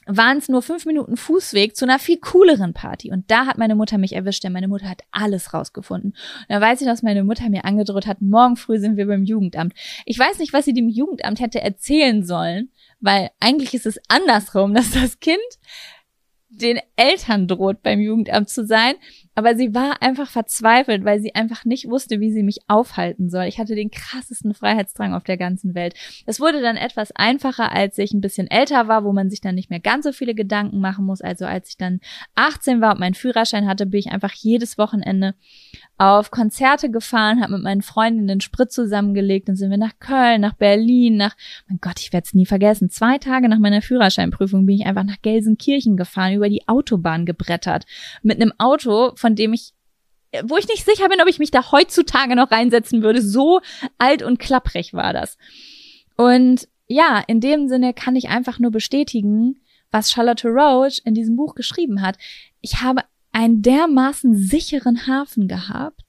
[0.06, 3.10] waren es nur fünf Minuten Fußweg zu einer viel cooleren Party.
[3.10, 6.12] Und da hat meine Mutter mich erwischt, denn meine Mutter hat alles rausgefunden.
[6.12, 9.24] Und da weiß ich, dass meine Mutter mir angedroht hat, morgen früh sind wir beim
[9.24, 9.74] Jugendamt.
[10.04, 14.74] Ich weiß nicht, was sie dem Jugendamt hätte erzählen sollen, weil eigentlich ist es andersrum,
[14.74, 15.38] dass das Kind
[16.48, 18.94] den Eltern droht, beim Jugendamt zu sein.
[19.36, 23.44] Aber sie war einfach verzweifelt, weil sie einfach nicht wusste, wie sie mich aufhalten soll.
[23.44, 25.94] Ich hatte den krassesten Freiheitsdrang auf der ganzen Welt.
[26.24, 29.54] Es wurde dann etwas einfacher, als ich ein bisschen älter war, wo man sich dann
[29.54, 31.20] nicht mehr ganz so viele Gedanken machen muss.
[31.20, 32.00] Also als ich dann
[32.34, 35.34] 18 war und meinen Führerschein hatte, bin ich einfach jedes Wochenende
[35.98, 40.42] auf Konzerte gefahren, habe mit meinen Freunden den Sprit zusammengelegt, dann sind wir nach Köln,
[40.42, 41.34] nach Berlin, nach,
[41.68, 45.04] mein Gott, ich werde es nie vergessen, zwei Tage nach meiner Führerscheinprüfung bin ich einfach
[45.04, 47.86] nach Gelsenkirchen gefahren, über die Autobahn gebrettert,
[48.22, 49.72] mit einem Auto, von dem ich
[50.44, 53.22] wo ich nicht sicher bin, ob ich mich da heutzutage noch reinsetzen würde.
[53.22, 53.60] So
[53.98, 55.38] alt und klapprig war das.
[56.16, 59.60] Und ja, in dem Sinne kann ich einfach nur bestätigen,
[59.90, 62.16] was Charlotte Roach in diesem Buch geschrieben hat.
[62.60, 66.02] Ich habe einen dermaßen sicheren Hafen gehabt,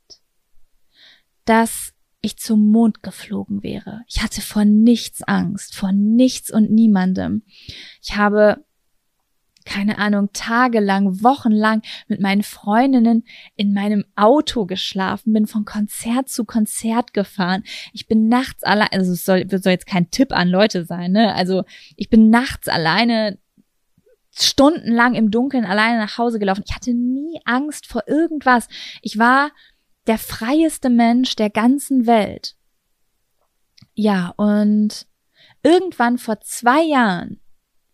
[1.45, 4.01] dass ich zum Mond geflogen wäre.
[4.07, 7.43] Ich hatte vor nichts Angst, vor nichts und niemandem.
[8.01, 8.65] Ich habe
[9.67, 13.25] keine Ahnung, tagelang, wochenlang mit meinen Freundinnen
[13.55, 17.63] in meinem Auto geschlafen, bin von Konzert zu Konzert gefahren.
[17.93, 21.35] Ich bin nachts allein, also es soll, soll jetzt kein Tipp an Leute sein, ne?
[21.35, 21.63] Also
[21.95, 23.37] ich bin nachts alleine
[24.31, 26.63] stundenlang im Dunkeln alleine nach Hause gelaufen.
[26.65, 28.67] Ich hatte nie Angst vor irgendwas.
[29.01, 29.51] Ich war
[30.05, 32.55] der freieste Mensch der ganzen Welt.
[33.95, 35.07] Ja, und
[35.63, 37.41] irgendwann vor zwei Jahren,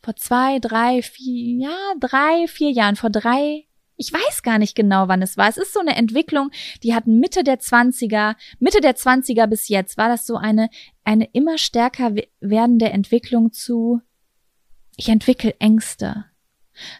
[0.04, 5.08] vor zwei, drei, vier, ja, drei, vier Jahren, vor drei, ich weiß gar nicht genau,
[5.08, 5.48] wann es war.
[5.48, 6.52] Es ist so eine Entwicklung,
[6.84, 10.70] die hat Mitte der Zwanziger, Mitte der Zwanziger bis jetzt war das so eine,
[11.06, 14.02] eine immer stärker werdende Entwicklung zu,
[14.98, 16.26] ich entwickle Ängste.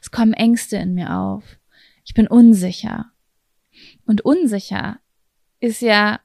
[0.02, 1.44] Es kommen Ängste in mir auf.
[2.06, 3.12] Ich bin unsicher.
[4.06, 5.00] Und unsicher
[5.60, 6.20] ist ja,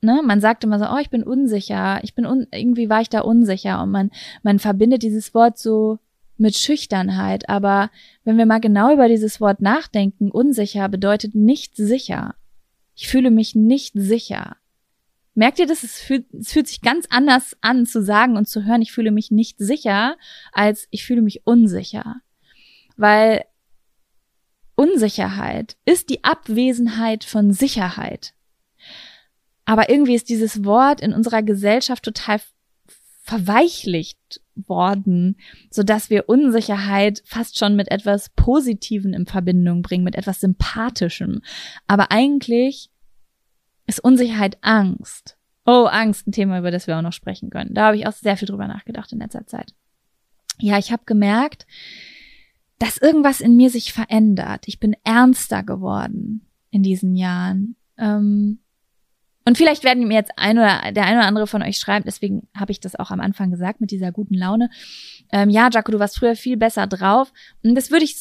[0.00, 3.08] ne, man sagt immer so, oh, ich bin unsicher, ich bin un irgendwie war ich
[3.08, 4.10] da unsicher und man
[4.42, 5.98] man verbindet dieses Wort so
[6.36, 7.90] mit Schüchternheit, aber
[8.24, 12.34] wenn wir mal genau über dieses Wort nachdenken, unsicher bedeutet nicht sicher.
[12.94, 14.56] Ich fühle mich nicht sicher.
[15.34, 15.82] Merkt ihr das?
[15.82, 19.10] Es fühlt, es fühlt sich ganz anders an zu sagen und zu hören, ich fühle
[19.10, 20.16] mich nicht sicher,
[20.52, 22.22] als ich fühle mich unsicher
[22.96, 23.44] weil
[24.76, 28.34] Unsicherheit ist die Abwesenheit von Sicherheit.
[29.64, 32.40] Aber irgendwie ist dieses Wort in unserer Gesellschaft total
[33.22, 35.36] verweichlicht worden,
[35.70, 41.42] so dass wir Unsicherheit fast schon mit etwas Positiven in Verbindung bringen, mit etwas Sympathischem.
[41.86, 42.90] Aber eigentlich
[43.86, 45.36] ist Unsicherheit Angst.
[45.66, 47.74] Oh, Angst, ein Thema, über das wir auch noch sprechen können.
[47.74, 49.74] Da habe ich auch sehr viel drüber nachgedacht in letzter Zeit.
[50.58, 51.66] Ja, ich habe gemerkt,
[52.78, 54.68] dass irgendwas in mir sich verändert.
[54.68, 57.76] Ich bin ernster geworden in diesen Jahren.
[57.96, 58.58] Ähm,
[59.46, 62.48] und vielleicht werden mir jetzt ein oder der ein oder andere von euch schreiben, deswegen
[62.56, 64.70] habe ich das auch am Anfang gesagt mit dieser guten Laune.
[65.30, 67.32] Ähm, ja, Jaco, du warst früher viel besser drauf.
[67.62, 68.16] Und das würde ich,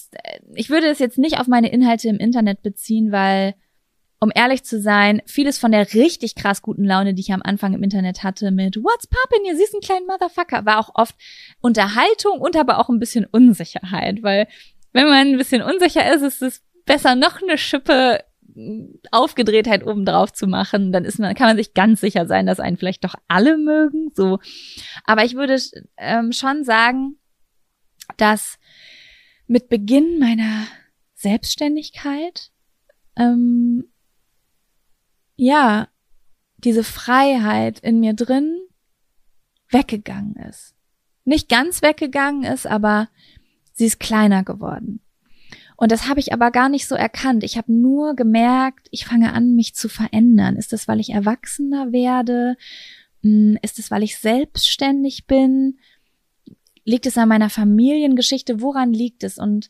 [0.56, 3.56] ich würde es jetzt nicht auf meine Inhalte im Internet beziehen, weil
[4.20, 7.74] um ehrlich zu sein, vieles von der richtig krass guten Laune, die ich am Anfang
[7.74, 11.16] im Internet hatte mit What's poppin', ihr süßen kleinen Motherfucker, war auch oft
[11.60, 14.48] Unterhaltung und aber auch ein bisschen Unsicherheit, weil
[14.94, 18.24] wenn man ein bisschen unsicher ist, ist es besser noch eine Schippe
[19.12, 22.60] Aufgedrehtheit oben drauf zu machen, dann ist man, kann man sich ganz sicher sein, dass
[22.60, 24.40] einen vielleicht doch alle mögen, so.
[25.06, 25.60] Aber ich würde
[25.98, 27.18] ähm, schon sagen,
[28.18, 28.58] dass
[29.48, 30.68] mit Beginn meiner
[31.16, 32.52] Selbstständigkeit
[33.16, 33.86] ähm,
[35.36, 35.88] ja,
[36.58, 38.60] diese Freiheit in mir drin
[39.70, 40.76] weggegangen ist.
[41.26, 43.10] Nicht ganz weggegangen ist, aber
[43.74, 45.03] sie ist kleiner geworden.
[45.76, 47.44] Und das habe ich aber gar nicht so erkannt.
[47.44, 50.56] Ich habe nur gemerkt, ich fange an, mich zu verändern.
[50.56, 52.56] Ist das, weil ich erwachsener werde?
[53.22, 55.80] Hm, ist es, weil ich selbstständig bin?
[56.86, 58.62] Liegt es an meiner Familiengeschichte?
[58.62, 59.38] Woran liegt es?
[59.38, 59.70] Und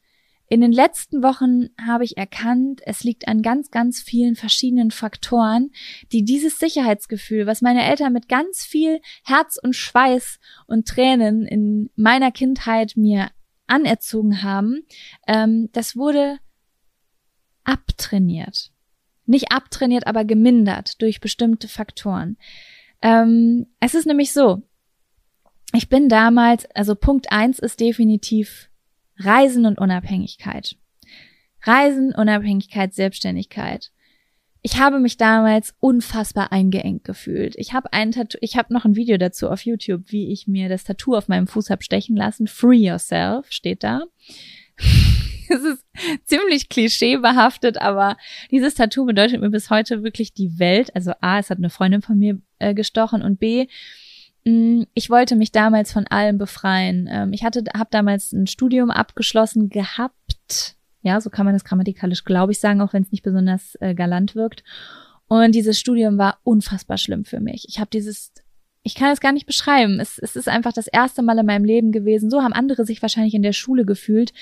[0.50, 5.72] in den letzten Wochen habe ich erkannt, es liegt an ganz, ganz vielen verschiedenen Faktoren,
[6.12, 11.90] die dieses Sicherheitsgefühl, was meine Eltern mit ganz viel Herz und Schweiß und Tränen in
[11.96, 13.30] meiner Kindheit mir
[13.74, 14.86] anerzogen haben,
[15.28, 16.38] ähm, das wurde
[17.64, 18.72] abtrainiert.
[19.26, 22.38] Nicht abtrainiert, aber gemindert durch bestimmte Faktoren.
[23.02, 24.62] Ähm, es ist nämlich so,
[25.74, 28.70] ich bin damals, also Punkt eins ist definitiv
[29.18, 30.76] Reisen und Unabhängigkeit.
[31.64, 33.93] Reisen, Unabhängigkeit, Selbstständigkeit.
[34.66, 37.54] Ich habe mich damals unfassbar eingeengt gefühlt.
[37.58, 40.70] Ich habe ein Tattoo, ich habe noch ein Video dazu auf YouTube, wie ich mir
[40.70, 42.48] das Tattoo auf meinem Fuß habe stechen lassen.
[42.48, 44.04] Free yourself steht da.
[44.78, 45.86] es ist
[46.26, 48.18] ziemlich klischeebehaftet, aber
[48.50, 50.96] dieses Tattoo bedeutet mir bis heute wirklich die Welt.
[50.96, 53.68] Also A, es hat eine Freundin von mir äh, gestochen und B,
[54.46, 57.08] Mm, ich wollte mich damals von allem befreien.
[57.10, 60.76] Ähm, ich hatte, habe damals ein Studium abgeschlossen gehabt.
[61.04, 63.94] Ja, so kann man das grammatikalisch, glaube ich, sagen, auch wenn es nicht besonders äh,
[63.94, 64.64] galant wirkt.
[65.28, 67.66] Und dieses Studium war unfassbar schlimm für mich.
[67.68, 68.32] Ich habe dieses,
[68.84, 70.00] ich kann es gar nicht beschreiben.
[70.00, 72.30] Es, es ist einfach das erste Mal in meinem Leben gewesen.
[72.30, 74.34] So haben andere sich wahrscheinlich in der Schule gefühlt,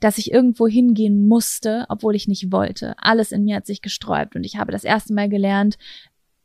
[0.00, 2.94] dass ich irgendwo hingehen musste, obwohl ich nicht wollte.
[2.98, 5.78] Alles in mir hat sich gesträubt und ich habe das erste Mal gelernt,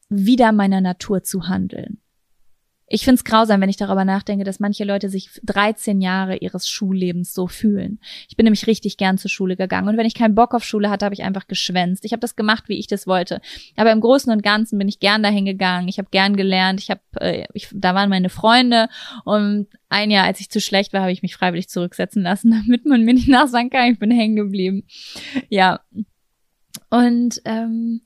[0.10, 2.00] wieder meiner Natur zu handeln.
[2.88, 7.34] Ich find's grausam, wenn ich darüber nachdenke, dass manche Leute sich 13 Jahre ihres Schullebens
[7.34, 8.00] so fühlen.
[8.30, 10.92] Ich bin nämlich richtig gern zur Schule gegangen und wenn ich keinen Bock auf Schule
[10.92, 12.06] hatte, habe ich einfach geschwänzt.
[12.06, 13.42] Ich habe das gemacht, wie ich das wollte.
[13.76, 15.88] Aber im Großen und Ganzen bin ich gern dahin gegangen.
[15.88, 16.80] Ich habe gern gelernt.
[16.80, 18.88] Ich habe, äh, ich, da waren meine Freunde
[19.24, 22.86] und ein Jahr, als ich zu schlecht war, habe ich mich freiwillig zurücksetzen lassen, damit
[22.86, 24.84] man mir nicht nachsagen kann, ich bin hängen geblieben.
[25.50, 25.80] Ja.
[26.92, 28.02] Und ähm,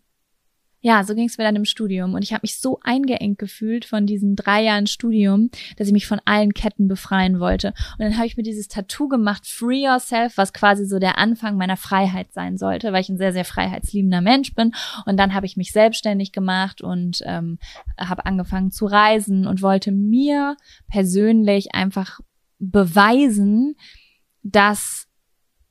[0.82, 3.84] ja, so ging es mir dann im Studium und ich habe mich so eingeengt gefühlt
[3.84, 7.74] von diesen drei Jahren Studium, dass ich mich von allen Ketten befreien wollte.
[7.98, 11.58] Und dann habe ich mir dieses Tattoo gemacht, Free Yourself, was quasi so der Anfang
[11.58, 14.72] meiner Freiheit sein sollte, weil ich ein sehr, sehr freiheitsliebender Mensch bin.
[15.06, 17.60] Und dann habe ich mich selbstständig gemacht und ähm,
[17.98, 20.56] habe angefangen zu reisen und wollte mir
[20.90, 22.22] persönlich einfach
[22.60, 23.76] beweisen,
[24.44, 25.09] dass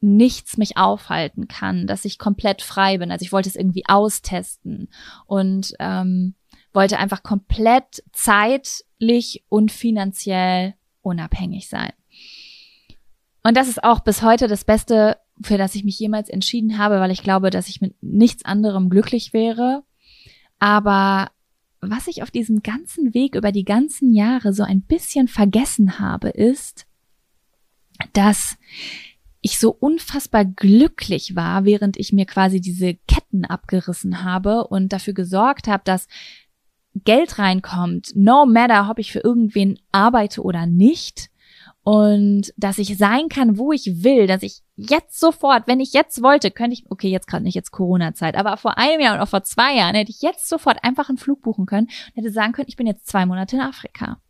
[0.01, 3.11] nichts mich aufhalten kann, dass ich komplett frei bin.
[3.11, 4.89] Also ich wollte es irgendwie austesten
[5.27, 6.35] und ähm,
[6.73, 11.93] wollte einfach komplett zeitlich und finanziell unabhängig sein.
[13.43, 17.01] Und das ist auch bis heute das Beste, für das ich mich jemals entschieden habe,
[17.01, 19.83] weil ich glaube, dass ich mit nichts anderem glücklich wäre.
[20.59, 21.31] Aber
[21.81, 26.29] was ich auf diesem ganzen Weg über die ganzen Jahre so ein bisschen vergessen habe,
[26.29, 26.87] ist,
[28.13, 28.57] dass
[29.41, 35.15] ich so unfassbar glücklich war, während ich mir quasi diese Ketten abgerissen habe und dafür
[35.15, 36.09] gesorgt habe, dass
[36.95, 41.31] Geld reinkommt, no matter, ob ich für irgendwen arbeite oder nicht.
[41.83, 46.23] Und dass ich sein kann, wo ich will, dass ich jetzt sofort, wenn ich jetzt
[46.23, 49.29] wollte, könnte ich, okay, jetzt gerade nicht, jetzt Corona-Zeit, aber vor einem Jahr und auch
[49.29, 52.53] vor zwei Jahren hätte ich jetzt sofort einfach einen Flug buchen können und hätte sagen
[52.53, 54.21] können, ich bin jetzt zwei Monate in Afrika.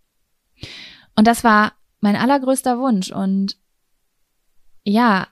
[1.16, 3.10] Und das war mein allergrößter Wunsch.
[3.10, 3.56] Und
[4.88, 5.28] ja,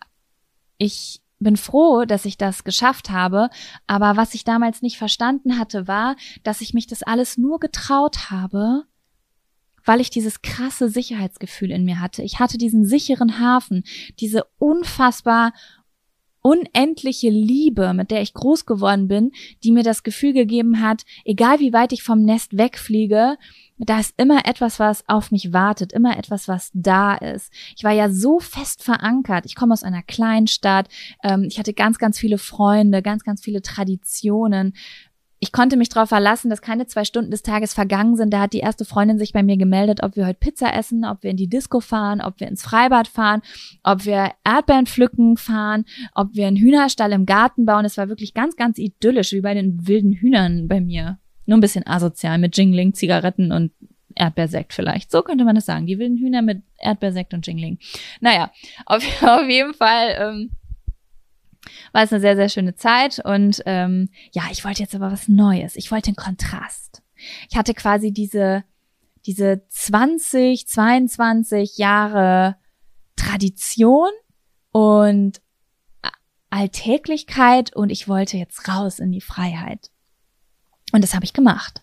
[0.79, 3.51] ich bin froh, dass ich das geschafft habe,
[3.87, 8.31] aber was ich damals nicht verstanden hatte, war, dass ich mich das alles nur getraut
[8.31, 8.85] habe,
[9.85, 12.23] weil ich dieses krasse Sicherheitsgefühl in mir hatte.
[12.23, 13.85] Ich hatte diesen sicheren Hafen,
[14.19, 15.53] diese unfassbar
[16.41, 19.33] unendliche Liebe, mit der ich groß geworden bin,
[19.65, 23.37] die mir das Gefühl gegeben hat, egal wie weit ich vom Nest wegfliege,
[23.79, 27.53] da ist immer etwas, was auf mich wartet, immer etwas, was da ist.
[27.77, 29.45] Ich war ja so fest verankert.
[29.45, 30.89] Ich komme aus einer kleinen Stadt.
[31.23, 34.75] Ähm, ich hatte ganz, ganz viele Freunde, ganz, ganz viele Traditionen.
[35.39, 38.33] Ich konnte mich darauf verlassen, dass keine zwei Stunden des Tages vergangen sind.
[38.33, 41.23] Da hat die erste Freundin sich bei mir gemeldet, ob wir heute Pizza essen, ob
[41.23, 43.43] wir in die Disco fahren, ob wir ins Freibad fahren,
[43.83, 45.85] ob wir Erdbeeren pflücken fahren,
[46.15, 47.85] ob wir einen Hühnerstall im Garten bauen.
[47.85, 51.19] Es war wirklich ganz, ganz idyllisch, wie bei den wilden Hühnern bei mir.
[51.47, 53.73] Nur ein bisschen asozial mit Jingling, Zigaretten und
[54.15, 55.11] Erdbeersekt vielleicht.
[55.11, 55.87] So könnte man das sagen.
[55.87, 57.79] Die wilden Hühner mit Erdbeersekt und Jingling.
[58.21, 58.51] Naja,
[58.87, 60.51] auf, auf jeden Fall ähm,
[61.93, 63.21] war es eine sehr, sehr schöne Zeit.
[63.25, 65.77] Und ähm, ja, ich wollte jetzt aber was Neues.
[65.77, 67.03] Ich wollte den Kontrast.
[67.51, 68.65] Ich hatte quasi diese,
[69.27, 72.57] diese 20, 22 Jahre
[73.17, 74.11] Tradition
[74.73, 75.41] und
[76.51, 79.91] Alltäglichkeit und ich wollte jetzt raus in die Freiheit.
[80.93, 81.83] Und das habe ich gemacht.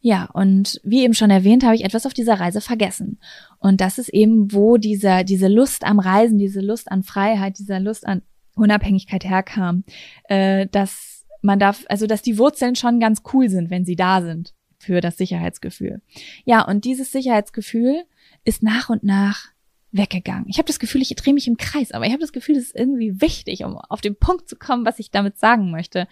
[0.00, 3.18] Ja, und wie eben schon erwähnt, habe ich etwas auf dieser Reise vergessen.
[3.58, 7.80] Und das ist eben, wo dieser, diese Lust am Reisen, diese Lust an Freiheit, dieser
[7.80, 8.20] Lust an
[8.54, 9.84] Unabhängigkeit herkam.
[10.24, 14.22] Äh, dass man darf, also dass die Wurzeln schon ganz cool sind, wenn sie da
[14.22, 14.52] sind.
[14.78, 16.02] für das Sicherheitsgefühl.
[16.44, 18.04] Ja, und dieses Sicherheitsgefühl
[18.44, 19.46] ist nach und nach
[19.92, 20.44] weggegangen.
[20.48, 22.64] Ich habe das Gefühl, ich drehe mich im Kreis, aber ich habe das Gefühl, es
[22.66, 26.06] ist irgendwie wichtig, um auf den Punkt zu kommen, was ich damit sagen möchte.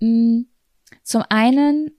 [0.00, 0.42] Mm,
[1.02, 1.90] zum einen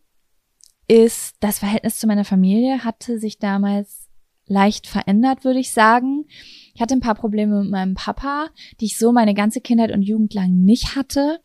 [0.87, 4.09] ist das Verhältnis zu meiner Familie hatte sich damals
[4.45, 6.25] leicht verändert, würde ich sagen.
[6.73, 10.01] Ich hatte ein paar Probleme mit meinem Papa, die ich so meine ganze Kindheit und
[10.01, 11.39] Jugend lang nicht hatte.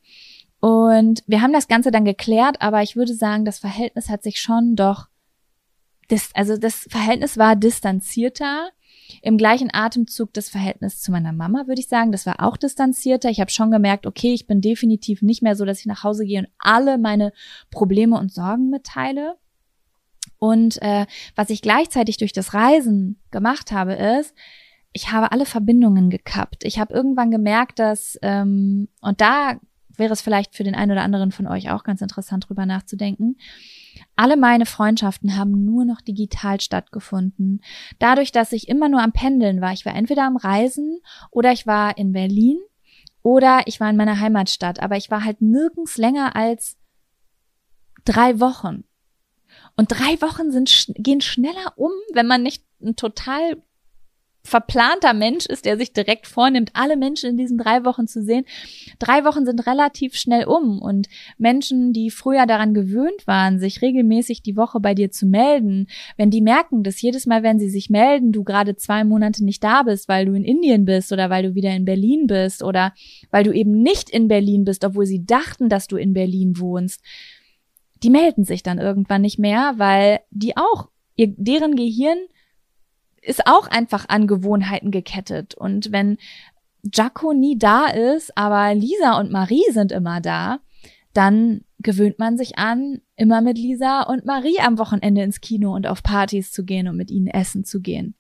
[0.60, 4.40] Und wir haben das Ganze dann geklärt, aber ich würde sagen, das Verhältnis hat sich
[4.40, 5.06] schon doch,
[6.08, 8.70] das, also das Verhältnis war distanzierter.
[9.22, 13.30] Im gleichen Atemzug das Verhältnis zu meiner Mama, würde ich sagen, das war auch distanzierter.
[13.30, 16.24] Ich habe schon gemerkt, okay, ich bin definitiv nicht mehr so, dass ich nach Hause
[16.24, 17.32] gehe und alle meine
[17.70, 19.36] Probleme und Sorgen mitteile.
[20.38, 24.34] Und äh, was ich gleichzeitig durch das Reisen gemacht habe, ist,
[24.92, 26.64] ich habe alle Verbindungen gekappt.
[26.64, 29.58] Ich habe irgendwann gemerkt, dass, ähm, und da
[29.96, 33.36] wäre es vielleicht für den einen oder anderen von euch auch ganz interessant drüber nachzudenken.
[34.18, 37.62] Alle meine Freundschaften haben nur noch digital stattgefunden.
[38.00, 39.72] Dadurch, dass ich immer nur am Pendeln war.
[39.72, 41.00] Ich war entweder am Reisen
[41.30, 42.58] oder ich war in Berlin
[43.22, 44.82] oder ich war in meiner Heimatstadt.
[44.82, 46.76] Aber ich war halt nirgends länger als
[48.04, 48.82] drei Wochen.
[49.76, 53.62] Und drei Wochen sind, gehen schneller um, wenn man nicht ein total
[54.42, 58.44] verplanter Mensch ist, der sich direkt vornimmt, alle Menschen in diesen drei Wochen zu sehen.
[58.98, 64.42] Drei Wochen sind relativ schnell um und Menschen, die früher daran gewöhnt waren, sich regelmäßig
[64.42, 65.86] die Woche bei dir zu melden,
[66.16, 69.62] wenn die merken, dass jedes Mal, wenn sie sich melden, du gerade zwei Monate nicht
[69.62, 72.94] da bist, weil du in Indien bist oder weil du wieder in Berlin bist oder
[73.30, 77.02] weil du eben nicht in Berlin bist, obwohl sie dachten, dass du in Berlin wohnst,
[78.02, 82.18] die melden sich dann irgendwann nicht mehr, weil die auch, ihr, deren Gehirn
[83.22, 85.54] ist auch einfach an Gewohnheiten gekettet.
[85.54, 86.18] Und wenn
[86.82, 90.60] Jaco nie da ist, aber Lisa und Marie sind immer da,
[91.12, 95.86] dann gewöhnt man sich an, immer mit Lisa und Marie am Wochenende ins Kino und
[95.86, 98.14] auf Partys zu gehen und mit ihnen essen zu gehen.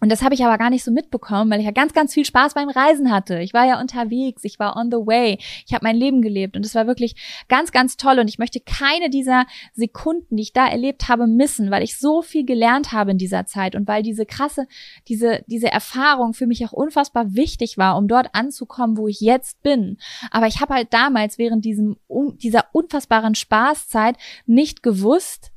[0.00, 2.24] Und das habe ich aber gar nicht so mitbekommen, weil ich ja ganz, ganz viel
[2.24, 3.40] Spaß beim Reisen hatte.
[3.40, 6.64] Ich war ja unterwegs, ich war on the way, ich habe mein Leben gelebt und
[6.64, 8.18] es war wirklich ganz, ganz toll.
[8.18, 9.44] Und ich möchte keine dieser
[9.74, 13.44] Sekunden, die ich da erlebt habe, missen, weil ich so viel gelernt habe in dieser
[13.44, 14.66] Zeit und weil diese krasse,
[15.06, 19.62] diese, diese Erfahrung für mich auch unfassbar wichtig war, um dort anzukommen, wo ich jetzt
[19.62, 19.98] bin.
[20.30, 21.98] Aber ich habe halt damals während diesem,
[22.42, 25.52] dieser unfassbaren Spaßzeit nicht gewusst,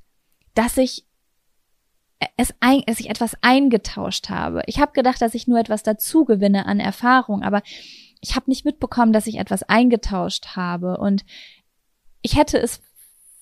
[0.54, 1.06] dass ich
[2.38, 4.62] es ein, dass ich etwas eingetauscht habe.
[4.68, 7.62] Ich habe gedacht, dass ich nur etwas dazu gewinne an Erfahrung, aber
[8.22, 10.98] ich habe nicht mitbekommen, dass ich etwas eingetauscht habe.
[10.98, 11.26] Und
[12.22, 12.82] ich hätte es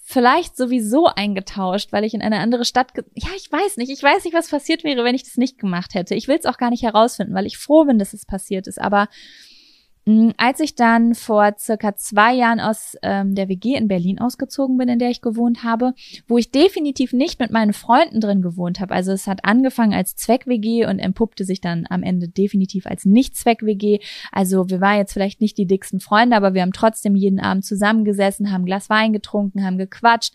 [0.04, 2.92] vielleicht sowieso eingetauscht, weil ich in eine andere Stadt.
[3.14, 3.92] Ja, ich weiß nicht.
[3.92, 6.16] Ich weiß nicht, was passiert wäre, wenn ich das nicht gemacht hätte.
[6.16, 8.82] Ich will es auch gar nicht herausfinden, weil ich froh bin, dass es passiert ist.
[8.82, 9.08] Aber
[10.38, 14.89] als ich dann vor circa zwei Jahren aus ähm, der WG in Berlin ausgezogen bin,
[14.89, 15.93] in der ich gewohnt habe,
[16.28, 18.93] wo ich definitiv nicht mit meinen Freunden drin gewohnt habe.
[18.93, 23.99] Also es hat angefangen als Zweck-WG und entpuppte sich dann am Ende definitiv als Nicht-Zweck-WG.
[24.32, 27.66] Also wir waren jetzt vielleicht nicht die dicksten Freunde, aber wir haben trotzdem jeden Abend
[27.66, 30.34] zusammengesessen, haben Glas Wein getrunken, haben gequatscht,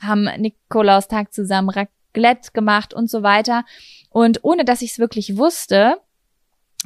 [0.00, 3.64] haben Nikolaustag zusammen Raclette gemacht und so weiter.
[4.10, 5.96] Und ohne dass ich es wirklich wusste,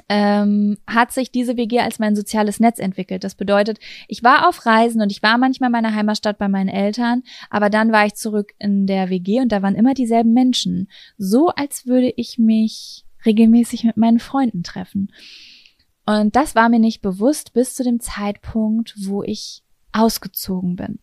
[0.09, 3.24] ähm, hat sich diese WG als mein soziales Netz entwickelt.
[3.24, 3.78] Das bedeutet,
[4.09, 7.68] ich war auf Reisen und ich war manchmal in meiner Heimatstadt bei meinen Eltern, aber
[7.68, 10.88] dann war ich zurück in der WG und da waren immer dieselben Menschen.
[11.18, 15.12] So als würde ich mich regelmäßig mit meinen Freunden treffen.
[16.07, 19.62] Und das war mir nicht bewusst bis zu dem Zeitpunkt, wo ich
[19.93, 20.99] ausgezogen bin.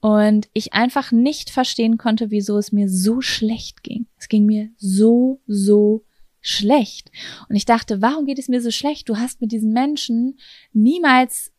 [0.00, 4.06] Und ich einfach nicht verstehen konnte, wieso es mir so schlecht ging.
[4.16, 6.04] Es ging mir so, so
[6.44, 7.10] schlecht.
[7.48, 9.08] Und ich dachte, warum geht es mir so schlecht?
[9.08, 10.38] Du hast mit diesen Menschen
[10.72, 11.50] niemals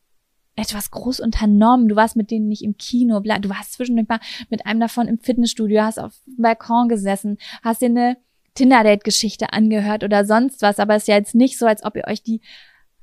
[0.56, 1.90] etwas groß unternommen.
[1.90, 4.20] Du warst mit denen nicht im Kino, du warst zwischendurch mal
[4.50, 8.18] mit einem davon im Fitnessstudio, hast auf dem Balkon gesessen, hast dir eine
[8.54, 10.80] Tinder-Date-Geschichte angehört oder sonst was.
[10.80, 12.42] Aber es ist ja jetzt nicht so, als ob ihr euch die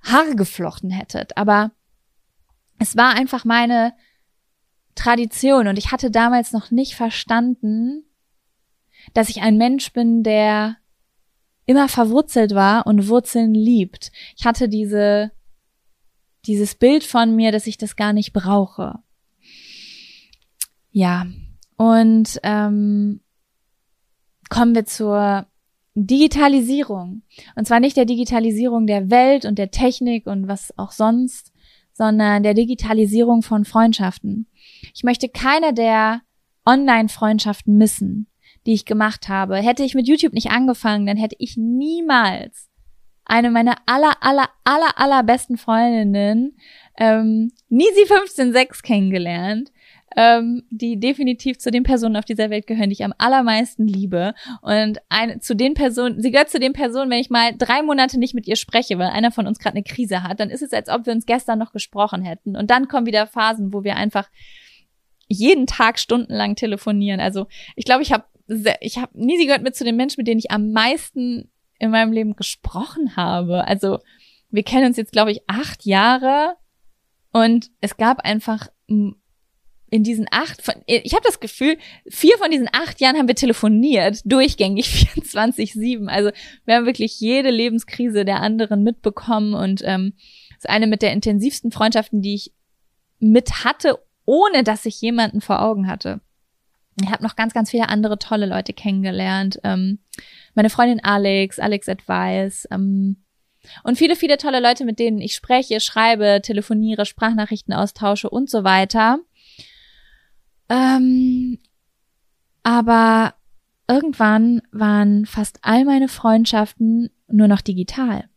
[0.01, 1.37] Haare geflochten hättet.
[1.37, 1.73] Aber
[2.79, 3.93] es war einfach meine
[4.95, 8.05] Tradition und ich hatte damals noch nicht verstanden,
[9.15, 10.77] dass ich ein Mensch bin, der
[11.67, 14.11] immer verwurzelt war und Wurzeln liebt.
[14.37, 15.31] Ich hatte diese,
[16.47, 18.99] dieses Bild von mir, dass ich das gar nicht brauche.
[20.91, 21.27] Ja,
[21.77, 23.21] und ähm,
[24.51, 25.47] kommen wir zur
[25.95, 27.23] Digitalisierung.
[27.55, 31.53] Und zwar nicht der Digitalisierung der Welt und der Technik und was auch sonst,
[31.93, 34.47] sondern der Digitalisierung von Freundschaften.
[34.95, 36.23] Ich möchte keine der
[36.65, 38.27] Online-Freundschaften missen
[38.67, 39.57] die ich gemacht habe.
[39.57, 42.69] Hätte ich mit YouTube nicht angefangen, dann hätte ich niemals
[43.25, 46.57] eine meiner aller, aller, aller, aller besten Freundinnen,
[46.99, 49.73] ähm, Nisi 156 kennengelernt.
[50.15, 54.35] ähm, die definitiv zu den Personen auf dieser Welt gehören, die ich am allermeisten liebe.
[54.61, 58.19] Und eine, zu den Personen, sie gehört zu den Personen, wenn ich mal drei Monate
[58.19, 60.75] nicht mit ihr spreche, weil einer von uns gerade eine Krise hat, dann ist es,
[60.75, 62.57] als ob wir uns gestern noch gesprochen hätten.
[62.57, 64.29] Und dann kommen wieder Phasen, wo wir einfach
[65.29, 67.21] jeden Tag stundenlang telefonieren.
[67.21, 68.25] Also ich glaube, ich habe
[68.81, 71.91] ich habe nie sie gehört mit zu den Menschen, mit denen ich am meisten in
[71.91, 73.67] meinem Leben gesprochen habe.
[73.67, 73.99] Also
[74.51, 76.57] wir kennen uns jetzt, glaube ich, acht Jahre
[77.33, 78.69] und es gab einfach
[79.93, 81.77] in diesen acht, von, ich habe das Gefühl,
[82.09, 84.87] vier von diesen acht Jahren haben wir telefoniert, durchgängig
[85.17, 86.09] 24-7.
[86.09, 86.31] Also
[86.65, 90.15] wir haben wirklich jede Lebenskrise der anderen mitbekommen und ähm,
[90.57, 92.53] ist eine mit der intensivsten Freundschaften, die ich
[93.19, 96.21] mit hatte, ohne dass ich jemanden vor Augen hatte.
[97.01, 99.61] Ich habe noch ganz, ganz viele andere tolle Leute kennengelernt.
[99.65, 100.01] Ähm,
[100.55, 103.23] meine Freundin Alex, Alex Advice, ähm,
[103.85, 108.65] und viele, viele tolle Leute, mit denen ich spreche, schreibe, telefoniere, Sprachnachrichten austausche und so
[108.65, 109.21] weiter.
[110.69, 111.59] Ähm,
[112.63, 113.35] aber
[113.89, 118.29] irgendwann waren fast all meine Freundschaften nur noch digital.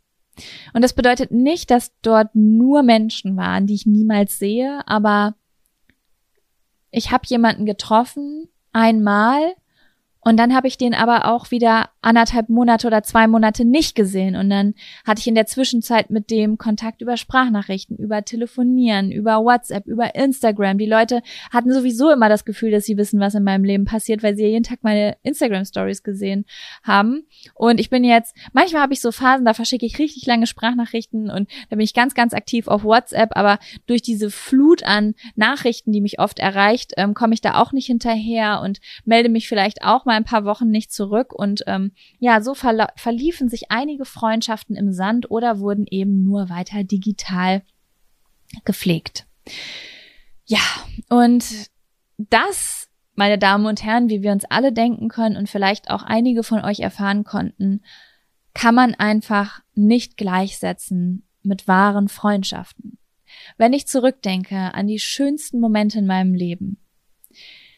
[0.74, 5.36] Und das bedeutet nicht, dass dort nur Menschen waren, die ich niemals sehe, aber
[6.96, 9.56] ich habe jemanden getroffen, einmal,
[10.22, 14.36] und dann habe ich den aber auch wieder anderthalb Monate oder zwei Monate nicht gesehen.
[14.36, 14.76] Und dann
[15.06, 20.14] hatte ich in der Zwischenzeit mit dem Kontakt über Sprachnachrichten, über Telefonieren, über WhatsApp, über
[20.14, 20.78] Instagram.
[20.78, 24.22] Die Leute hatten sowieso immer das Gefühl, dass sie wissen, was in meinem Leben passiert,
[24.22, 26.46] weil sie jeden Tag meine Instagram-Stories gesehen
[26.84, 27.26] haben.
[27.56, 31.32] Und ich bin jetzt, manchmal habe ich so Phasen, da verschicke ich richtig lange Sprachnachrichten
[31.32, 33.32] und da bin ich ganz, ganz aktiv auf WhatsApp.
[33.36, 37.72] Aber durch diese Flut an Nachrichten, die mich oft erreicht, ähm, komme ich da auch
[37.72, 41.94] nicht hinterher und melde mich vielleicht auch mal ein paar Wochen nicht zurück und ähm,
[42.20, 47.64] ja, so verliefen sich einige Freundschaften im Sand oder wurden eben nur weiter digital
[48.64, 49.26] gepflegt.
[50.46, 50.60] Ja,
[51.10, 51.70] und
[52.18, 56.44] das, meine Damen und Herren, wie wir uns alle denken können und vielleicht auch einige
[56.44, 57.82] von euch erfahren konnten,
[58.54, 62.98] kann man einfach nicht gleichsetzen mit wahren Freundschaften.
[63.58, 66.78] Wenn ich zurückdenke an die schönsten Momente in meinem Leben,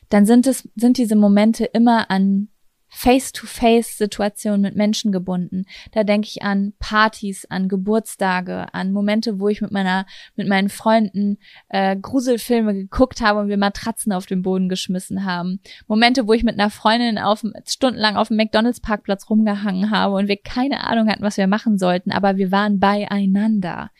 [0.09, 2.49] dann sind es, sind diese Momente immer an
[2.89, 5.65] Face-to-Face-Situationen mit Menschen gebunden.
[5.91, 10.69] Da denke ich an Partys, an Geburtstage, an Momente, wo ich mit meiner, mit meinen
[10.69, 11.37] Freunden
[11.69, 15.59] äh, Gruselfilme geguckt habe und wir Matratzen auf den Boden geschmissen haben.
[15.87, 20.37] Momente, wo ich mit einer Freundin auf, stundenlang auf dem McDonalds-Parkplatz rumgehangen habe und wir
[20.37, 23.91] keine Ahnung hatten, was wir machen sollten, aber wir waren beieinander.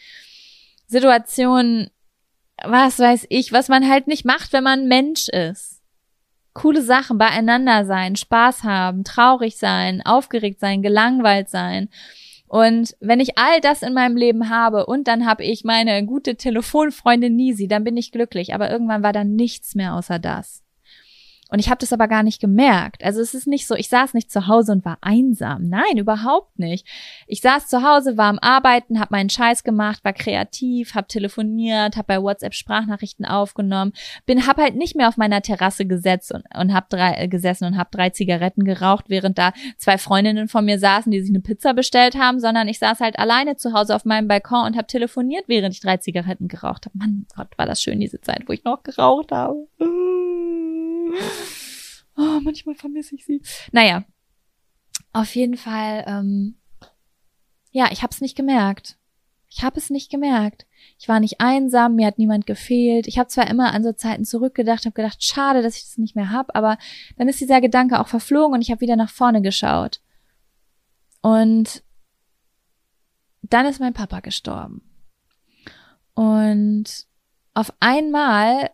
[0.88, 1.90] Situationen,
[2.64, 5.77] was weiß ich, was man halt nicht macht, wenn man Mensch ist
[6.58, 11.90] coole Sachen beieinander sein, Spaß haben, traurig sein, aufgeregt sein, gelangweilt sein.
[12.48, 16.36] Und wenn ich all das in meinem Leben habe und dann habe ich meine gute
[16.36, 18.56] Telefonfreundin Nisi, dann bin ich glücklich.
[18.56, 20.64] Aber irgendwann war dann nichts mehr außer das.
[21.50, 23.04] Und ich habe das aber gar nicht gemerkt.
[23.04, 25.70] Also es ist nicht so, ich saß nicht zu Hause und war einsam.
[25.70, 26.86] Nein, überhaupt nicht.
[27.26, 31.96] Ich saß zu Hause, war am Arbeiten, habe meinen Scheiß gemacht, war kreativ, habe telefoniert,
[31.96, 33.94] habe bei WhatsApp Sprachnachrichten aufgenommen,
[34.26, 37.66] bin hab halt nicht mehr auf meiner Terrasse gesetzt und, und hab drei äh, gesessen
[37.66, 41.42] und habe drei Zigaretten geraucht, während da zwei Freundinnen von mir saßen, die sich eine
[41.42, 44.88] Pizza bestellt haben, sondern ich saß halt alleine zu Hause auf meinem Balkon und habe
[44.88, 46.98] telefoniert, während ich drei Zigaretten geraucht habe.
[46.98, 49.68] Mann Gott, war das schön diese Zeit, wo ich noch geraucht habe.
[52.16, 53.42] Oh, manchmal vermisse ich sie.
[53.72, 54.04] Naja,
[55.14, 56.56] auf jeden Fall, ähm,
[57.72, 58.98] ja, ich habe es nicht gemerkt.
[59.50, 60.66] Ich habe es nicht gemerkt.
[61.00, 63.08] Ich war nicht einsam, mir hat niemand gefehlt.
[63.08, 66.16] Ich habe zwar immer an so Zeiten zurückgedacht, habe gedacht, schade, dass ich das nicht
[66.16, 66.78] mehr hab, aber
[67.18, 70.02] dann ist dieser Gedanke auch verflogen und ich habe wieder nach vorne geschaut.
[71.22, 71.84] Und
[73.42, 74.82] dann ist mein Papa gestorben.
[76.14, 77.06] Und
[77.54, 78.72] auf einmal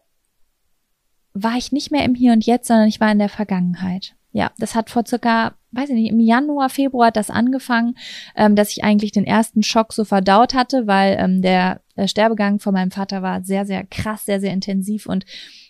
[1.34, 4.16] war ich nicht mehr im Hier und Jetzt, sondern ich war in der Vergangenheit.
[4.32, 7.96] Ja, das hat vor circa, weiß ich nicht, im Januar, Februar hat das angefangen,
[8.36, 12.74] ähm, dass ich eigentlich den ersten Schock so verdaut hatte, weil ähm, der, Sterbegang von
[12.74, 15.26] meinem Vater war sehr, sehr krass, sehr, sehr intensiv und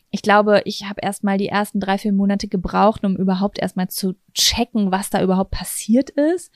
[0.10, 3.90] ich glaube, ich habe erst mal die ersten drei, vier Monate gebraucht, um überhaupt erstmal
[3.90, 6.52] zu checken, was da überhaupt passiert ist.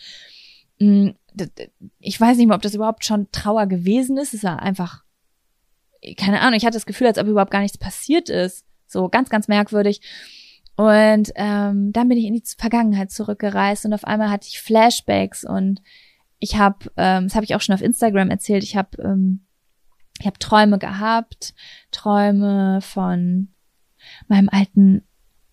[0.79, 1.09] Mm,
[1.99, 4.35] ich weiß nicht mehr, ob das überhaupt schon Trauer gewesen ist.
[4.35, 5.03] Es war einfach,
[6.17, 8.66] keine Ahnung, ich hatte das Gefühl, als ob überhaupt gar nichts passiert ist.
[8.87, 10.01] So ganz, ganz merkwürdig.
[10.75, 15.43] Und ähm, dann bin ich in die Vergangenheit zurückgereist und auf einmal hatte ich Flashbacks
[15.43, 15.81] und
[16.39, 19.47] ich habe, ähm, das habe ich auch schon auf Instagram erzählt, ich habe ähm,
[20.19, 21.53] ich habe Träume gehabt,
[21.91, 23.49] Träume von
[24.27, 25.03] meinem alten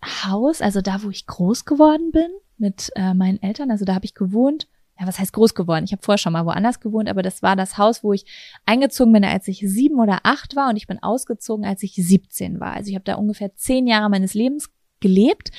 [0.03, 4.05] Haus, also da, wo ich groß geworden bin mit äh, meinen Eltern, also da habe
[4.05, 4.69] ich gewohnt,
[4.99, 5.85] ja, was heißt groß geworden?
[5.85, 8.27] Ich habe vorher schon mal woanders gewohnt, aber das war das Haus, wo ich
[8.65, 12.61] eingezogen bin, als ich sieben oder acht war und ich bin ausgezogen, als ich 17
[12.61, 12.75] war.
[12.75, 14.71] Also ich habe da ungefähr zehn Jahre meines Lebens
[15.01, 15.51] gelebt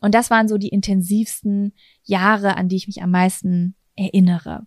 [0.00, 1.72] und das waren so die intensivsten
[2.04, 4.66] Jahre, an die ich mich am meisten erinnere.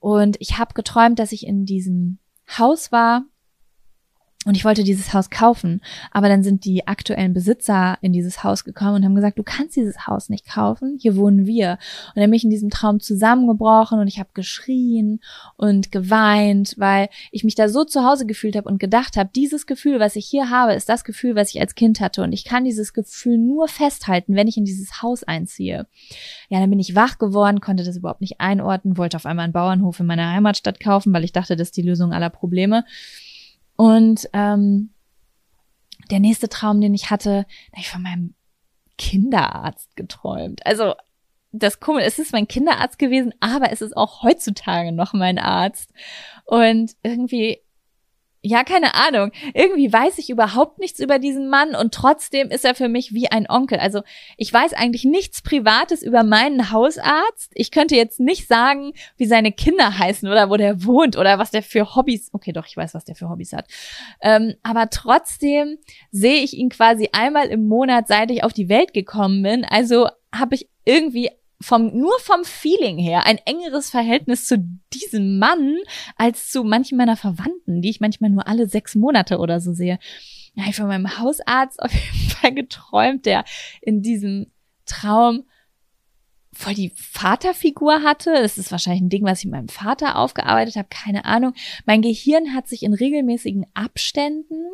[0.00, 2.18] Und ich habe geträumt, dass ich in diesem
[2.58, 3.24] Haus war,
[4.46, 5.80] und ich wollte dieses Haus kaufen,
[6.12, 9.74] aber dann sind die aktuellen Besitzer in dieses Haus gekommen und haben gesagt, du kannst
[9.74, 11.72] dieses Haus nicht kaufen, hier wohnen wir.
[12.14, 15.20] Und dann bin ich in diesem Traum zusammengebrochen und ich habe geschrien
[15.56, 19.66] und geweint, weil ich mich da so zu Hause gefühlt habe und gedacht habe, dieses
[19.66, 22.44] Gefühl, was ich hier habe, ist das Gefühl, was ich als Kind hatte und ich
[22.44, 25.88] kann dieses Gefühl nur festhalten, wenn ich in dieses Haus einziehe.
[26.48, 29.52] Ja, dann bin ich wach geworden, konnte das überhaupt nicht einordnen, wollte auf einmal einen
[29.52, 32.84] Bauernhof in meiner Heimatstadt kaufen, weil ich dachte, das ist die Lösung aller Probleme.
[33.78, 34.90] Und ähm,
[36.10, 38.34] der nächste Traum, den ich hatte, da habe ich von meinem
[38.98, 40.66] Kinderarzt geträumt.
[40.66, 40.94] Also
[41.52, 45.92] das Kummer, es ist mein Kinderarzt gewesen, aber es ist auch heutzutage noch mein Arzt.
[46.44, 47.60] Und irgendwie
[48.40, 49.32] ja, keine Ahnung.
[49.52, 53.30] Irgendwie weiß ich überhaupt nichts über diesen Mann und trotzdem ist er für mich wie
[53.30, 53.80] ein Onkel.
[53.80, 54.02] Also
[54.36, 57.50] ich weiß eigentlich nichts Privates über meinen Hausarzt.
[57.54, 61.50] Ich könnte jetzt nicht sagen, wie seine Kinder heißen oder wo der wohnt oder was
[61.50, 62.30] der für Hobbys.
[62.32, 63.66] Okay, doch, ich weiß, was der für Hobbys hat.
[64.22, 65.78] Ähm, aber trotzdem
[66.12, 69.64] sehe ich ihn quasi einmal im Monat, seit ich auf die Welt gekommen bin.
[69.64, 71.30] Also habe ich irgendwie
[71.60, 74.58] vom, nur vom Feeling her ein engeres Verhältnis zu
[74.92, 75.76] diesem Mann
[76.16, 79.98] als zu manchen meiner Verwandten, die ich manchmal nur alle sechs Monate oder so sehe.
[80.54, 83.44] Ja, ich von meinem Hausarzt auf jeden Fall geträumt, der
[83.80, 84.50] in diesem
[84.86, 85.44] Traum
[86.52, 88.32] voll die Vaterfigur hatte.
[88.32, 91.54] Das ist wahrscheinlich ein Ding, was ich mit meinem Vater aufgearbeitet habe, keine Ahnung.
[91.86, 94.64] Mein Gehirn hat sich in regelmäßigen Abständen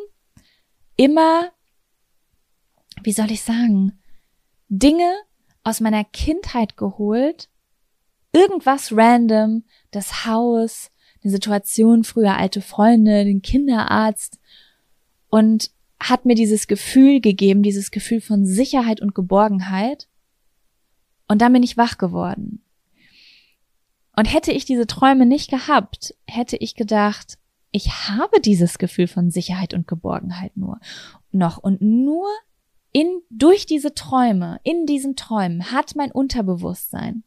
[0.97, 1.51] immer,
[3.03, 3.99] wie soll ich sagen,
[4.69, 5.13] Dinge
[5.65, 7.49] aus meiner Kindheit geholt.
[8.33, 10.91] Irgendwas random, das Haus,
[11.23, 14.39] die Situation, früher alte Freunde, den Kinderarzt
[15.31, 20.09] und hat mir dieses Gefühl gegeben, dieses Gefühl von Sicherheit und Geborgenheit.
[21.29, 22.63] Und dann bin ich wach geworden.
[24.17, 27.39] Und hätte ich diese Träume nicht gehabt, hätte ich gedacht,
[27.73, 30.79] ich habe dieses Gefühl von Sicherheit und Geborgenheit nur
[31.33, 32.29] noch und nur
[32.95, 37.25] in, durch diese Träume, in diesen Träumen hat mein Unterbewusstsein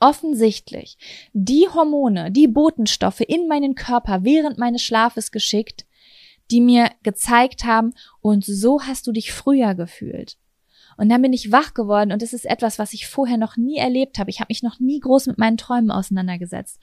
[0.00, 0.98] offensichtlich
[1.32, 5.86] die Hormone, die Botenstoffe in meinen Körper während meines Schlafes geschickt,
[6.50, 10.36] die mir gezeigt haben, und so hast du dich früher gefühlt.
[10.96, 13.76] Und dann bin ich wach geworden und es ist etwas, was ich vorher noch nie
[13.76, 14.30] erlebt habe.
[14.30, 16.80] Ich habe mich noch nie groß mit meinen Träumen auseinandergesetzt.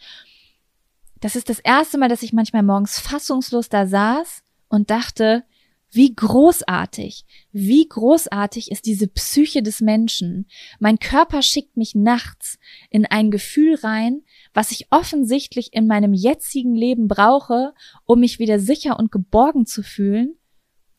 [1.19, 5.43] Das ist das erste Mal, dass ich manchmal morgens fassungslos da saß und dachte,
[5.91, 10.47] wie großartig, wie großartig ist diese Psyche des Menschen.
[10.79, 12.59] Mein Körper schickt mich nachts
[12.89, 14.21] in ein Gefühl rein,
[14.53, 17.73] was ich offensichtlich in meinem jetzigen Leben brauche,
[18.05, 20.35] um mich wieder sicher und geborgen zu fühlen.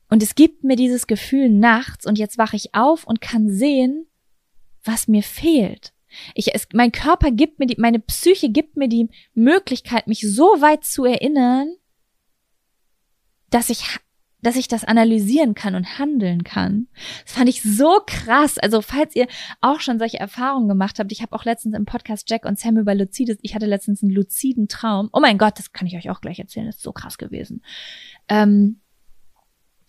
[0.08, 4.06] Und es gibt mir dieses Gefühl nachts und jetzt wache ich auf und kann sehen,
[4.82, 5.92] was mir fehlt.
[6.34, 10.60] Ich, es, mein Körper gibt mir die, meine Psyche gibt mir die Möglichkeit, mich so
[10.60, 11.76] weit zu erinnern,
[13.50, 13.84] dass ich
[14.42, 16.88] dass ich das analysieren kann und handeln kann.
[17.24, 18.58] Das fand ich so krass.
[18.58, 19.26] Also falls ihr
[19.60, 22.78] auch schon solche Erfahrungen gemacht habt, ich habe auch letztens im Podcast Jack und Sam
[22.78, 25.08] über Lucides, ich hatte letztens einen luziden Traum.
[25.12, 27.62] Oh mein Gott, das kann ich euch auch gleich erzählen, das ist so krass gewesen.
[28.28, 28.79] Ähm,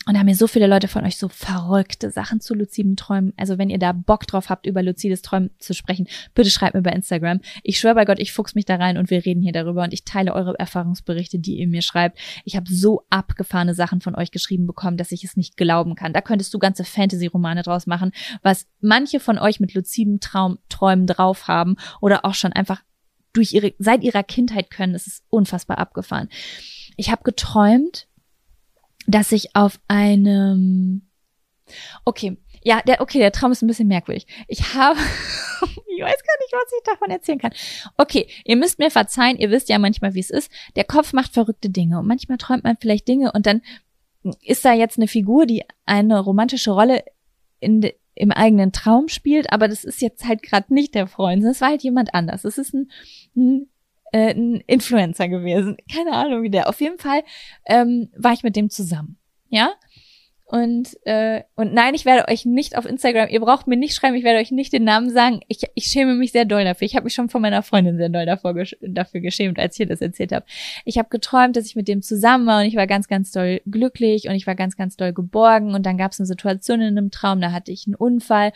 [0.08, 3.34] und da haben mir so viele Leute von euch so verrückte Sachen zu luziden Träumen.
[3.38, 6.82] Also wenn ihr da Bock drauf habt, über luzides Träumen zu sprechen, bitte schreibt mir
[6.82, 7.40] bei Instagram.
[7.62, 9.94] Ich schwöre bei Gott, ich fuchs mich da rein und wir reden hier darüber und
[9.94, 12.18] ich teile eure Erfahrungsberichte, die ihr mir schreibt.
[12.46, 16.14] Ich habe so abgefahrene Sachen von euch geschrieben bekommen, dass ich es nicht glauben kann.
[16.14, 21.06] Da könntest du ganze Fantasy-Romane draus machen, was manche von euch mit luziden Traum, Träumen
[21.06, 22.82] drauf haben oder auch schon einfach
[23.34, 24.94] durch ihre, seit ihrer Kindheit können.
[24.94, 26.28] Das ist unfassbar abgefahren.
[26.98, 28.08] Ich habe geträumt,
[29.08, 31.08] dass ich auf einem
[32.06, 34.28] Okay, ja, der, okay, der Traum ist ein bisschen merkwürdig.
[34.48, 35.00] Ich habe,
[35.62, 37.54] ich weiß gar nicht, was ich davon erzählen kann.
[37.98, 40.52] Okay, ihr müsst mir verzeihen, ihr wisst ja manchmal, wie es ist.
[40.76, 43.62] Der Kopf macht verrückte Dinge und manchmal träumt man vielleicht Dinge und dann
[44.44, 47.04] ist da jetzt eine Figur, die eine romantische Rolle
[47.60, 51.62] in im eigenen Traum spielt, aber das ist jetzt halt gerade nicht der Freund, das
[51.62, 52.42] war halt jemand anders.
[52.42, 52.92] Das ist ein,
[53.36, 53.70] ein
[54.12, 55.78] äh, ein Influencer gewesen.
[55.94, 56.70] Keine Ahnung wie der.
[56.70, 57.24] Auf jeden Fall
[57.66, 59.18] ähm, war ich mit dem zusammen.
[59.50, 59.74] Ja?
[60.52, 64.18] Und, äh, und nein, ich werde euch nicht auf Instagram, ihr braucht mir nicht schreiben,
[64.18, 65.40] ich werde euch nicht den Namen sagen.
[65.48, 66.86] Ich, ich schäme mich sehr doll dafür.
[66.86, 69.88] Ich habe mich schon von meiner Freundin sehr doll davor, dafür geschämt, als ich ihr
[69.88, 70.46] das erzählt habe.
[70.84, 73.62] Ich habe geträumt, dass ich mit dem zusammen war und ich war ganz, ganz doll
[73.66, 75.74] glücklich und ich war ganz, ganz doll geborgen.
[75.74, 78.52] Und dann gab es eine Situation in einem Traum, da hatte ich einen Unfall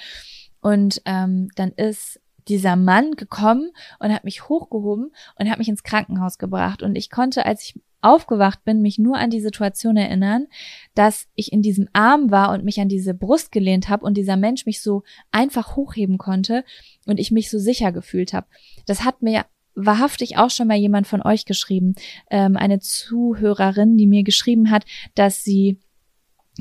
[0.59, 5.83] und ähm, dann ist dieser Mann gekommen und hat mich hochgehoben und hat mich ins
[5.83, 6.83] Krankenhaus gebracht.
[6.83, 10.45] Und ich konnte, als ich aufgewacht bin, mich nur an die Situation erinnern,
[10.93, 14.37] dass ich in diesem Arm war und mich an diese Brust gelehnt habe und dieser
[14.37, 16.63] Mensch mich so einfach hochheben konnte
[17.07, 18.45] und ich mich so sicher gefühlt habe.
[18.85, 21.95] Das hat mir wahrhaftig auch schon mal jemand von euch geschrieben,
[22.29, 24.85] ähm, eine Zuhörerin, die mir geschrieben hat,
[25.15, 25.79] dass sie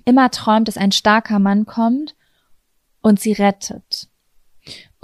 [0.05, 2.17] immer träumt, dass ein starker Mann kommt
[3.01, 4.09] und sie rettet.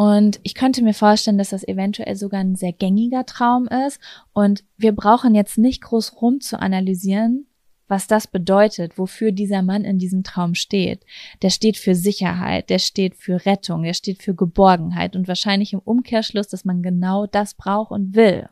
[0.01, 4.01] Und ich könnte mir vorstellen, dass das eventuell sogar ein sehr gängiger Traum ist.
[4.33, 7.45] Und wir brauchen jetzt nicht groß rum zu analysieren,
[7.87, 11.05] was das bedeutet, wofür dieser Mann in diesem Traum steht.
[11.43, 15.81] Der steht für Sicherheit, der steht für Rettung, der steht für Geborgenheit und wahrscheinlich im
[15.81, 18.49] Umkehrschluss, dass man genau das braucht und will.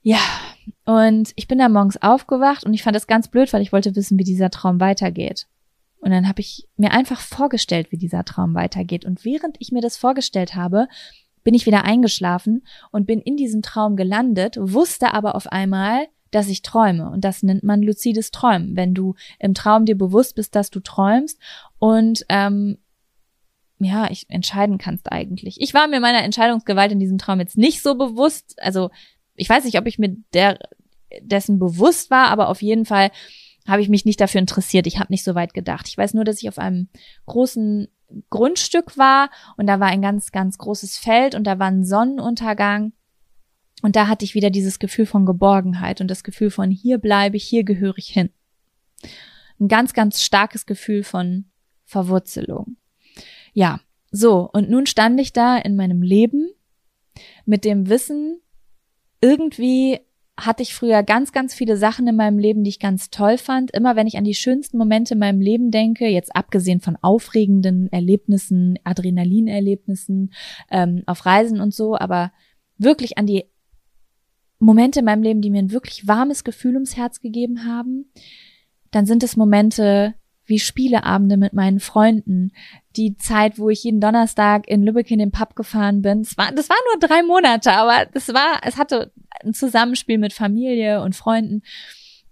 [0.00, 0.22] Ja,
[0.86, 3.94] und ich bin da morgens aufgewacht und ich fand das ganz blöd, weil ich wollte
[3.96, 5.46] wissen, wie dieser Traum weitergeht.
[6.02, 9.04] Und dann habe ich mir einfach vorgestellt, wie dieser Traum weitergeht.
[9.04, 10.88] Und während ich mir das vorgestellt habe,
[11.44, 16.48] bin ich wieder eingeschlafen und bin in diesem Traum gelandet, wusste aber auf einmal, dass
[16.48, 17.08] ich träume.
[17.08, 20.80] Und das nennt man luzides Träumen, wenn du im Traum dir bewusst bist, dass du
[20.80, 21.38] träumst
[21.78, 22.78] und ähm,
[23.78, 25.60] ja, ich entscheiden kannst eigentlich.
[25.60, 28.54] Ich war mir meiner Entscheidungsgewalt in diesem Traum jetzt nicht so bewusst.
[28.60, 28.90] Also
[29.34, 30.58] ich weiß nicht, ob ich mir der
[31.20, 33.10] dessen bewusst war, aber auf jeden Fall
[33.66, 34.86] habe ich mich nicht dafür interessiert.
[34.86, 35.88] Ich habe nicht so weit gedacht.
[35.88, 36.88] Ich weiß nur, dass ich auf einem
[37.26, 37.88] großen
[38.30, 42.92] Grundstück war und da war ein ganz, ganz großes Feld und da war ein Sonnenuntergang.
[43.82, 47.36] Und da hatte ich wieder dieses Gefühl von Geborgenheit und das Gefühl von hier bleibe
[47.36, 48.30] ich, hier gehöre ich hin.
[49.58, 51.46] Ein ganz, ganz starkes Gefühl von
[51.84, 52.76] Verwurzelung.
[53.52, 56.50] Ja, so, und nun stand ich da in meinem Leben
[57.44, 58.40] mit dem Wissen,
[59.20, 60.00] irgendwie
[60.38, 63.70] hatte ich früher ganz, ganz viele Sachen in meinem Leben, die ich ganz toll fand.
[63.72, 67.92] Immer wenn ich an die schönsten Momente in meinem Leben denke, jetzt abgesehen von aufregenden
[67.92, 70.32] Erlebnissen, Adrenalinerlebnissen,
[70.70, 72.32] ähm, auf Reisen und so, aber
[72.78, 73.44] wirklich an die
[74.58, 78.10] Momente in meinem Leben, die mir ein wirklich warmes Gefühl ums Herz gegeben haben,
[78.90, 80.14] dann sind es Momente
[80.44, 82.52] wie Spieleabende mit meinen Freunden,
[82.96, 86.22] die Zeit, wo ich jeden Donnerstag in Lübeck in den Pub gefahren bin.
[86.22, 89.12] Das war, das war nur drei Monate, aber das war, es hatte
[89.42, 91.62] ein Zusammenspiel mit Familie und Freunden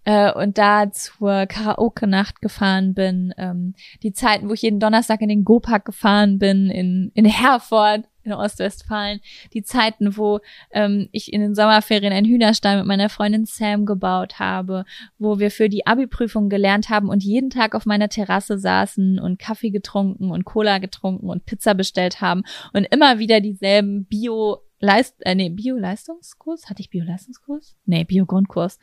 [0.05, 3.33] äh, und da zur Karaoke-Nacht gefahren bin.
[3.39, 8.10] Ähm, die Zeiten, wo ich jeden Donnerstag in den Go-Park gefahren bin, in, in Herford
[8.23, 9.21] in Ostwestfalen.
[9.53, 10.41] Die Zeiten, wo
[10.71, 14.85] ähm, ich in den Sommerferien einen Hühnerstall mit meiner Freundin Sam gebaut habe,
[15.19, 19.39] wo wir für die Abi-Prüfung gelernt haben und jeden Tag auf meiner Terrasse saßen und
[19.39, 22.43] Kaffee getrunken und Cola getrunken und Pizza bestellt haben
[22.73, 26.71] und immer wieder dieselben Bio Leist, äh, nee, Bio-Leistungskurs?
[26.71, 27.77] Hatte ich Bio-Leistungskurs?
[27.85, 28.79] Nee, Bio-Grundkurs.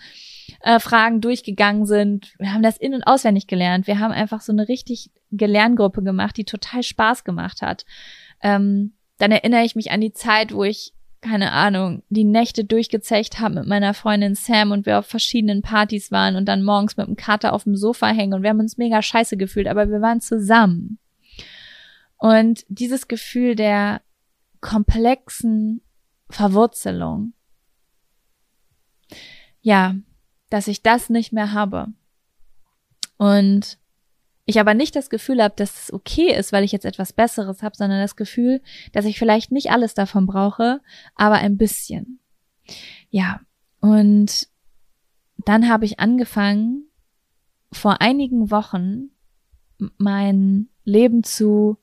[0.61, 2.35] Äh, Fragen durchgegangen sind.
[2.37, 3.87] Wir haben das in- und auswendig gelernt.
[3.87, 7.85] Wir haben einfach so eine richtig Gelerngruppe gemacht, die total Spaß gemacht hat.
[8.43, 13.39] Ähm, dann erinnere ich mich an die Zeit, wo ich, keine Ahnung, die Nächte durchgezecht
[13.39, 17.07] habe mit meiner Freundin Sam und wir auf verschiedenen Partys waren und dann morgens mit
[17.07, 20.01] dem Kater auf dem Sofa hängen und wir haben uns mega scheiße gefühlt, aber wir
[20.01, 20.99] waren zusammen.
[22.17, 24.01] Und dieses Gefühl der
[24.61, 25.81] komplexen
[26.29, 27.33] Verwurzelung.
[29.61, 29.95] Ja,
[30.49, 31.87] dass ich das nicht mehr habe.
[33.17, 33.77] Und
[34.47, 37.61] ich aber nicht das Gefühl habe, dass es okay ist, weil ich jetzt etwas Besseres
[37.61, 38.61] habe, sondern das Gefühl,
[38.93, 40.79] dass ich vielleicht nicht alles davon brauche,
[41.15, 42.19] aber ein bisschen.
[43.09, 43.41] Ja,
[43.81, 44.47] und
[45.37, 46.87] dann habe ich angefangen,
[47.73, 49.09] vor einigen Wochen
[49.97, 51.77] mein Leben zu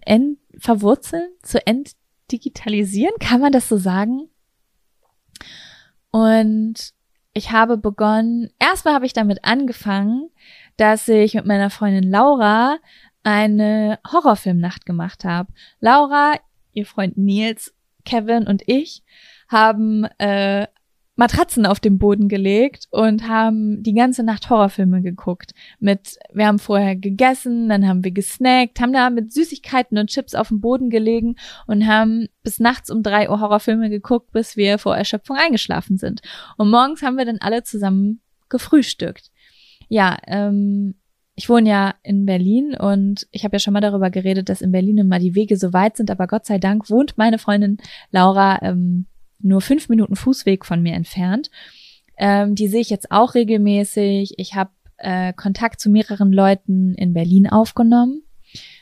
[0.00, 4.28] end verwurzeln, zu entdigitalisieren, kann man das so sagen?
[6.12, 6.94] Und
[7.34, 10.30] ich habe begonnen, erstmal habe ich damit angefangen,
[10.76, 12.78] dass ich mit meiner Freundin Laura
[13.22, 15.52] eine Horrorfilmnacht gemacht habe.
[15.80, 16.34] Laura,
[16.72, 17.74] ihr Freund Nils,
[18.04, 19.02] Kevin und ich
[19.48, 20.66] haben äh,
[21.22, 25.52] Matratzen auf den Boden gelegt und haben die ganze Nacht Horrorfilme geguckt.
[25.78, 30.34] Mit, wir haben vorher gegessen, dann haben wir gesnackt, haben da mit Süßigkeiten und Chips
[30.34, 31.36] auf dem Boden gelegen
[31.68, 36.22] und haben bis nachts um drei Uhr Horrorfilme geguckt, bis wir vor Erschöpfung eingeschlafen sind.
[36.56, 39.30] Und morgens haben wir dann alle zusammen gefrühstückt.
[39.88, 40.96] Ja, ähm,
[41.36, 44.72] ich wohne ja in Berlin und ich habe ja schon mal darüber geredet, dass in
[44.72, 47.76] Berlin immer die Wege so weit sind, aber Gott sei Dank wohnt meine Freundin
[48.10, 49.06] Laura ähm,
[49.42, 51.50] nur fünf Minuten Fußweg von mir entfernt.
[52.16, 54.34] Ähm, die sehe ich jetzt auch regelmäßig.
[54.38, 58.22] Ich habe äh, Kontakt zu mehreren Leuten in Berlin aufgenommen,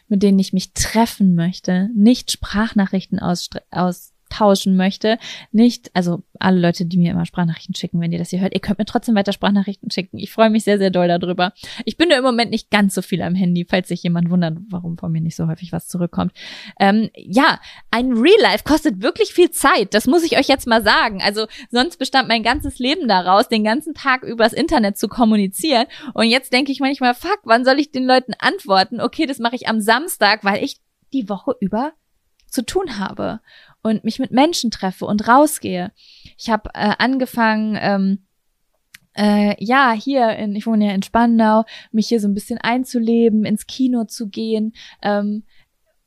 [0.09, 1.89] mit denen ich mich treffen möchte.
[1.95, 5.19] Nicht Sprachnachrichten aus, aus austauschen möchte,
[5.53, 8.61] nicht, also alle Leute, die mir immer Sprachnachrichten schicken, wenn ihr das hier hört, ihr
[8.61, 10.19] könnt mir trotzdem weiter Sprachnachrichten schicken.
[10.19, 11.53] Ich freue mich sehr, sehr doll darüber.
[11.85, 14.59] Ich bin nur im Moment nicht ganz so viel am Handy, falls sich jemand wundert,
[14.71, 16.33] warum von mir nicht so häufig was zurückkommt.
[16.79, 17.61] Ähm, ja,
[17.91, 19.95] ein Real Life kostet wirklich viel Zeit.
[19.95, 21.21] Das muss ich euch jetzt mal sagen.
[21.23, 25.87] Also sonst bestand mein ganzes Leben daraus, den ganzen Tag übers Internet zu kommunizieren.
[26.15, 29.01] Und jetzt denke ich manchmal, fuck, wann soll ich den Leuten antworten?
[29.01, 30.81] Okay, das mache ich am Samstag, weil ich
[31.13, 31.93] die Woche über
[32.51, 33.41] zu tun habe
[33.83, 35.93] und mich mit Menschen treffe und rausgehe.
[36.37, 38.27] Ich habe äh, angefangen, ähm,
[39.17, 43.45] äh, ja, hier in, ich wohne ja in Spandau, mich hier so ein bisschen einzuleben,
[43.45, 44.73] ins Kino zu gehen,
[45.03, 45.45] ähm,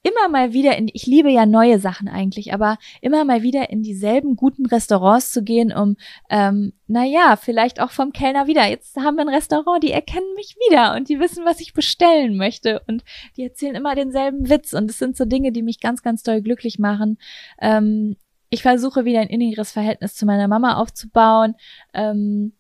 [0.03, 3.81] immer mal wieder in, ich liebe ja neue Sachen eigentlich, aber immer mal wieder in
[3.81, 5.95] dieselben guten Restaurants zu gehen, um,
[6.29, 8.67] ähm, naja, vielleicht auch vom Kellner wieder.
[8.67, 12.35] Jetzt haben wir ein Restaurant, die erkennen mich wieder und die wissen, was ich bestellen
[12.35, 13.03] möchte und
[13.37, 16.41] die erzählen immer denselben Witz und es sind so Dinge, die mich ganz, ganz doll
[16.41, 17.17] glücklich machen.
[17.61, 18.17] Ähm,
[18.49, 21.55] ich versuche wieder ein innigeres Verhältnis zu meiner Mama aufzubauen.
[21.93, 22.53] Ähm,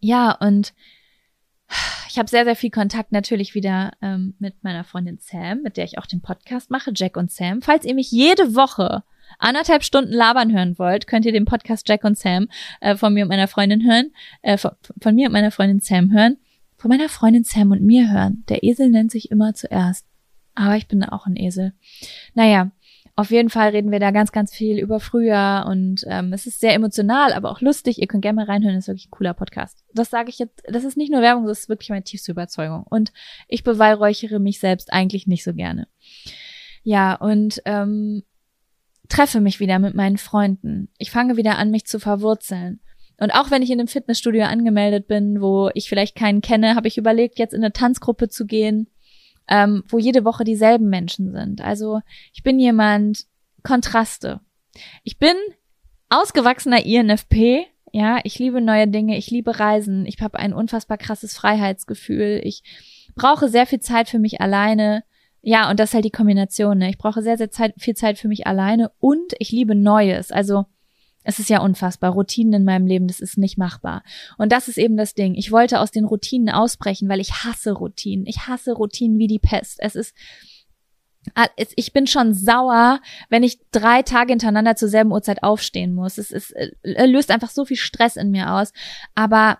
[0.00, 0.74] ja, und
[2.10, 5.84] ich habe sehr, sehr viel Kontakt natürlich wieder ähm, mit meiner Freundin Sam, mit der
[5.84, 7.62] ich auch den Podcast mache, Jack und Sam.
[7.62, 9.04] Falls ihr mich jede Woche
[9.38, 12.48] anderthalb Stunden labern hören wollt, könnt ihr den Podcast Jack und Sam
[12.80, 16.12] äh, von mir und meiner Freundin hören, äh, von, von mir und meiner Freundin Sam
[16.12, 16.36] hören,
[16.76, 18.44] von meiner Freundin Sam und mir hören.
[18.48, 20.04] Der Esel nennt sich immer zuerst.
[20.56, 21.74] Aber ich bin auch ein Esel.
[22.34, 22.72] Naja,
[23.20, 26.58] auf jeden Fall reden wir da ganz, ganz viel über Frühjahr und ähm, es ist
[26.58, 28.00] sehr emotional, aber auch lustig.
[28.00, 29.84] Ihr könnt gerne mal reinhören, ist wirklich ein cooler Podcast.
[29.92, 32.82] Das sage ich jetzt, das ist nicht nur Werbung, das ist wirklich meine tiefste Überzeugung.
[32.88, 33.12] Und
[33.46, 35.86] ich beweihräuchere mich selbst eigentlich nicht so gerne.
[36.82, 38.22] Ja, und ähm,
[39.10, 40.88] treffe mich wieder mit meinen Freunden.
[40.96, 42.80] Ich fange wieder an, mich zu verwurzeln.
[43.18, 46.88] Und auch wenn ich in einem Fitnessstudio angemeldet bin, wo ich vielleicht keinen kenne, habe
[46.88, 48.86] ich überlegt, jetzt in eine Tanzgruppe zu gehen
[49.50, 51.60] ähm, wo jede Woche dieselben Menschen sind.
[51.60, 52.00] Also
[52.32, 53.26] ich bin jemand,
[53.62, 54.40] Kontraste.
[55.02, 55.34] Ich bin
[56.08, 61.36] ausgewachsener INFP, ja, ich liebe neue Dinge, ich liebe Reisen, ich habe ein unfassbar krasses
[61.36, 62.62] Freiheitsgefühl, ich
[63.16, 65.04] brauche sehr viel Zeit für mich alleine.
[65.42, 66.90] Ja, und das ist halt die Kombination, ne?
[66.90, 70.30] Ich brauche sehr, sehr Zeit, viel Zeit für mich alleine und ich liebe Neues.
[70.32, 70.66] Also
[71.22, 72.12] es ist ja unfassbar.
[72.12, 74.02] Routinen in meinem Leben, das ist nicht machbar.
[74.38, 75.34] Und das ist eben das Ding.
[75.34, 78.26] Ich wollte aus den Routinen ausbrechen, weil ich hasse Routinen.
[78.26, 79.76] Ich hasse Routinen wie die Pest.
[79.80, 80.14] Es ist,
[81.34, 86.16] ah, ich bin schon sauer, wenn ich drei Tage hintereinander zur selben Uhrzeit aufstehen muss.
[86.16, 86.70] Es ist, äh,
[87.06, 88.72] löst einfach so viel Stress in mir aus.
[89.14, 89.58] Aber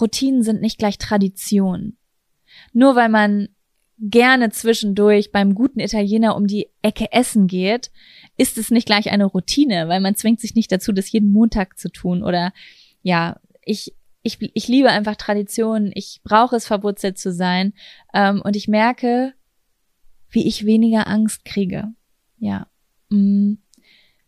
[0.00, 1.96] Routinen sind nicht gleich Tradition.
[2.72, 3.48] Nur weil man
[4.00, 7.90] gerne zwischendurch beim guten Italiener um die Ecke essen geht,
[8.38, 11.78] ist es nicht gleich eine Routine, weil man zwingt sich nicht dazu, das jeden Montag
[11.78, 12.52] zu tun oder
[13.02, 17.72] ja, ich ich, ich liebe einfach Traditionen, ich brauche es, verwurzelt zu sein
[18.12, 19.34] ähm, und ich merke,
[20.30, 21.88] wie ich weniger Angst kriege.
[22.38, 22.66] Ja,
[23.10, 23.54] mm,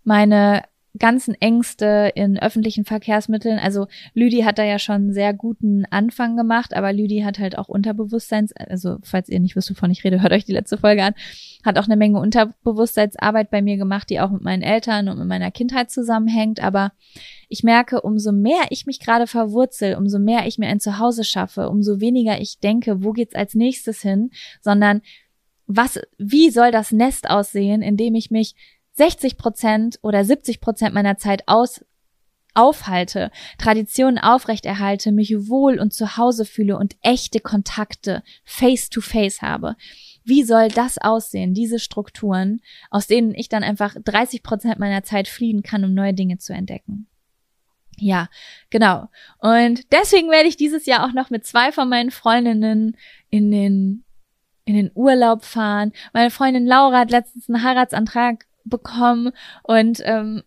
[0.05, 0.63] meine
[0.99, 3.59] ganzen Ängste in öffentlichen Verkehrsmitteln.
[3.59, 7.57] Also Lüdi hat da ja schon einen sehr guten Anfang gemacht, aber Lüdi hat halt
[7.57, 11.05] auch Unterbewusstseins, also falls ihr nicht wisst, wovon ich rede, hört euch die letzte Folge
[11.05, 11.15] an,
[11.65, 15.29] hat auch eine Menge Unterbewusstseinsarbeit bei mir gemacht, die auch mit meinen Eltern und mit
[15.29, 16.61] meiner Kindheit zusammenhängt.
[16.61, 16.93] Aber
[17.49, 21.69] ich merke, umso mehr ich mich gerade verwurzel, umso mehr ich mir ein Zuhause schaffe,
[21.69, 24.31] umso weniger ich denke, wo geht's als nächstes hin,
[24.61, 25.03] sondern
[25.67, 28.57] was, wie soll das Nest aussehen, in dem ich mich
[29.01, 31.83] 60 Prozent oder 70 Prozent meiner Zeit aus
[32.53, 39.41] aufhalte, Traditionen aufrechterhalte, mich wohl und zu Hause fühle und echte Kontakte face to face
[39.41, 39.77] habe.
[40.23, 45.29] Wie soll das aussehen, diese Strukturen, aus denen ich dann einfach 30 Prozent meiner Zeit
[45.29, 47.07] fliehen kann, um neue Dinge zu entdecken?
[47.97, 48.29] Ja,
[48.69, 49.09] genau.
[49.39, 52.99] Und deswegen werde ich dieses Jahr auch noch mit zwei von meinen Freundinnen
[53.31, 54.05] in den
[54.67, 55.93] in den Urlaub fahren.
[56.13, 60.43] Meine Freundin Laura hat letztens einen Heiratsantrag bekommen und ähm,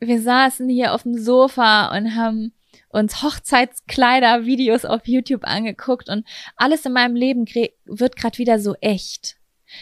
[0.00, 2.52] wir saßen hier auf dem Sofa und haben
[2.88, 7.44] uns Hochzeitskleider-Videos auf YouTube angeguckt und alles in meinem Leben
[7.84, 9.36] wird gerade wieder so echt.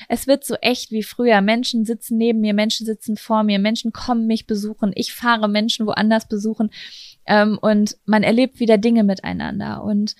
[0.08, 1.40] Es wird so echt wie früher.
[1.40, 5.86] Menschen sitzen neben mir, Menschen sitzen vor mir, Menschen kommen mich besuchen, ich fahre Menschen
[5.86, 6.70] woanders besuchen
[7.26, 9.82] ähm, und man erlebt wieder Dinge miteinander.
[9.82, 10.16] Und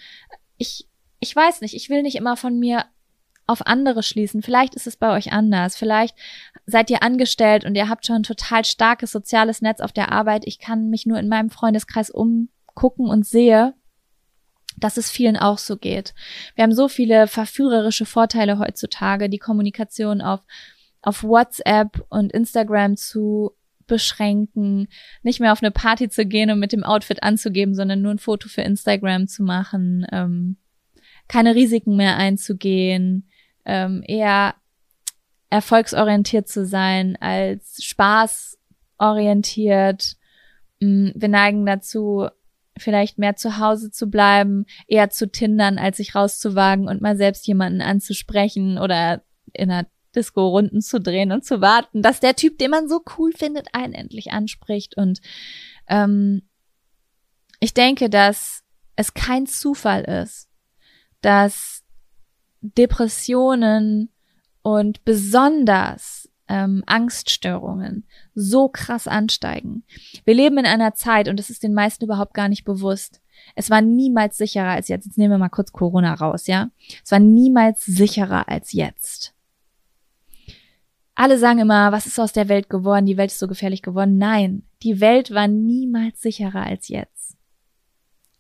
[0.59, 0.87] ich,
[1.21, 2.85] ich weiß nicht, ich will nicht immer von mir
[3.47, 4.43] auf andere schließen.
[4.43, 5.77] Vielleicht ist es bei euch anders.
[5.77, 6.17] Vielleicht
[6.67, 10.45] seid ihr angestellt und ihr habt schon ein total starkes soziales Netz auf der Arbeit.
[10.47, 13.75] Ich kann mich nur in meinem Freundeskreis umgucken und sehe,
[14.79, 16.15] dass es vielen auch so geht.
[16.55, 20.41] Wir haben so viele verführerische Vorteile heutzutage, die Kommunikation auf,
[21.03, 23.53] auf WhatsApp und Instagram zu
[23.87, 24.89] beschränken,
[25.23, 28.19] nicht mehr auf eine Party zu gehen und mit dem Outfit anzugeben, sondern nur ein
[28.19, 30.57] Foto für Instagram zu machen, ähm,
[31.29, 33.29] keine Risiken mehr einzugehen,
[33.65, 34.55] ähm, eher
[35.51, 38.59] erfolgsorientiert zu sein, als Spaß
[38.99, 40.17] orientiert.
[40.81, 42.29] Mm, wir neigen dazu,
[42.79, 47.47] vielleicht mehr zu Hause zu bleiben, eher zu tindern, als sich rauszuwagen und mal selbst
[47.47, 52.59] jemanden anzusprechen oder in einer Disco Runden zu drehen und zu warten, dass der Typ,
[52.59, 54.97] den man so cool findet, einen endlich anspricht.
[54.97, 55.21] Und
[55.89, 56.43] ähm,
[57.61, 58.63] ich denke, dass
[58.97, 60.49] es kein Zufall ist,
[61.21, 61.82] dass
[62.63, 64.09] Depressionen
[64.63, 68.05] und besonders ähm, Angststörungen
[68.35, 69.85] so krass ansteigen.
[70.25, 73.21] Wir leben in einer Zeit, und das ist den meisten überhaupt gar nicht bewusst,
[73.55, 75.07] es war niemals sicherer als jetzt.
[75.07, 76.71] Jetzt nehmen wir mal kurz Corona raus, ja?
[77.05, 79.35] Es war niemals sicherer als jetzt.
[81.15, 83.07] Alle sagen immer, was ist aus der Welt geworden?
[83.07, 84.17] Die Welt ist so gefährlich geworden.
[84.17, 87.22] Nein, die Welt war niemals sicherer als jetzt.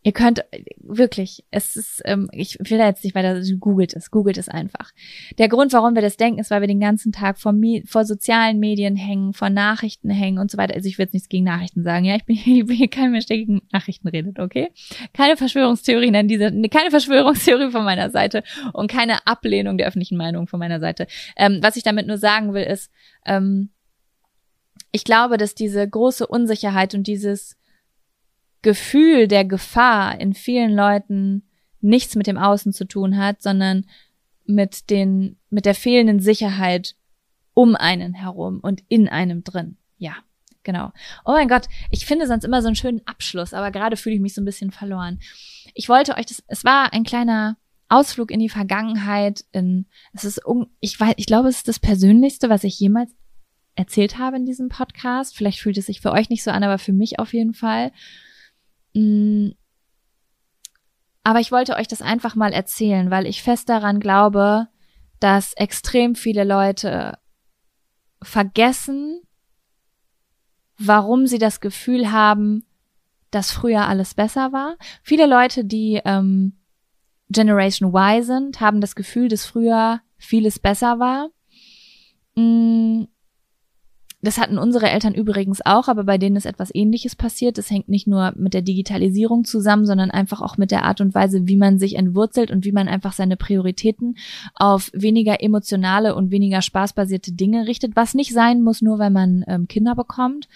[0.04, 0.44] Ihr könnt
[0.78, 4.90] wirklich, es ist, ähm, ich will da jetzt nicht weiter, googelt es, googelt es einfach.
[5.38, 7.54] Der Grund, warum wir das denken, ist, weil wir den ganzen Tag vor,
[7.86, 10.74] vor sozialen Medien hängen, vor Nachrichten hängen und so weiter.
[10.74, 13.12] Also ich will jetzt nichts gegen Nachrichten sagen, ja, ich bin, ich bin hier kein
[13.12, 14.72] Mensch, der gegen Nachrichten redet, okay?
[15.12, 18.42] Keine Verschwörungstheorien an dieser, keine Verschwörungstheorie von meiner Seite
[18.72, 21.06] und keine Ablehnung der öffentlichen Meinung von meiner Seite.
[21.36, 22.90] Ähm, was ich damit nur sagen will, ist,
[23.24, 23.70] ähm,
[24.90, 27.56] ich glaube, dass diese große Unsicherheit und dieses
[28.62, 31.42] Gefühl der Gefahr in vielen Leuten
[31.80, 33.86] nichts mit dem Außen zu tun hat, sondern
[34.44, 36.94] mit den, mit der fehlenden Sicherheit
[37.54, 39.76] um einen herum und in einem drin.
[39.98, 40.14] Ja,
[40.62, 40.92] genau.
[41.24, 44.20] Oh mein Gott, ich finde sonst immer so einen schönen Abschluss, aber gerade fühle ich
[44.20, 45.20] mich so ein bisschen verloren.
[45.74, 47.56] Ich wollte euch das, es war ein kleiner
[47.88, 50.40] Ausflug in die Vergangenheit, in, es ist,
[50.80, 53.14] ich weiß, ich glaube, es ist das Persönlichste, was ich jemals
[53.74, 55.36] erzählt habe in diesem Podcast.
[55.36, 57.92] Vielleicht fühlt es sich für euch nicht so an, aber für mich auf jeden Fall.
[58.94, 59.50] Mm.
[61.24, 64.68] Aber ich wollte euch das einfach mal erzählen, weil ich fest daran glaube,
[65.20, 67.18] dass extrem viele Leute
[68.22, 69.22] vergessen,
[70.78, 72.64] warum sie das Gefühl haben,
[73.30, 74.76] dass früher alles besser war.
[75.02, 76.58] Viele Leute, die ähm,
[77.28, 81.30] Generation Y sind, haben das Gefühl, dass früher vieles besser war.
[82.34, 83.04] Mm,
[84.22, 87.58] das hatten unsere Eltern übrigens auch, aber bei denen ist etwas Ähnliches passiert.
[87.58, 91.12] Das hängt nicht nur mit der Digitalisierung zusammen, sondern einfach auch mit der Art und
[91.12, 94.16] Weise, wie man sich entwurzelt und wie man einfach seine Prioritäten
[94.54, 99.44] auf weniger emotionale und weniger spaßbasierte Dinge richtet, was nicht sein muss, nur weil man
[99.48, 100.48] ähm, Kinder bekommt.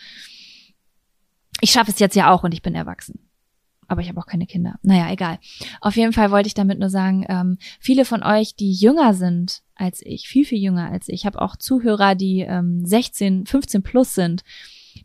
[1.61, 3.21] Ich schaffe es jetzt ja auch und ich bin erwachsen
[3.89, 4.81] aber ich habe auch keine Kinder.
[4.83, 5.39] Naja, egal.
[5.81, 9.63] Auf jeden Fall wollte ich damit nur sagen, ähm, viele von euch, die jünger sind
[9.77, 13.83] als ich, viel, viel jünger als ich, ich habe auch Zuhörer, die ähm, 16, 15
[13.83, 14.43] plus sind,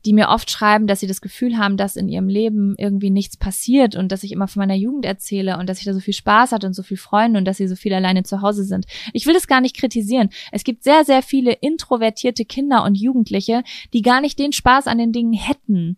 [0.06, 3.38] die mir oft schreiben, dass sie das Gefühl haben, dass in ihrem Leben irgendwie nichts
[3.38, 6.14] passiert und dass ich immer von meiner Jugend erzähle und dass ich da so viel
[6.14, 8.86] Spaß hatte und so viel Freunde und dass sie so viel alleine zu Hause sind.
[9.14, 10.30] Ich will das gar nicht kritisieren.
[10.52, 13.64] Es gibt sehr, sehr viele introvertierte Kinder und Jugendliche,
[13.94, 15.98] die gar nicht den Spaß an den Dingen hätten,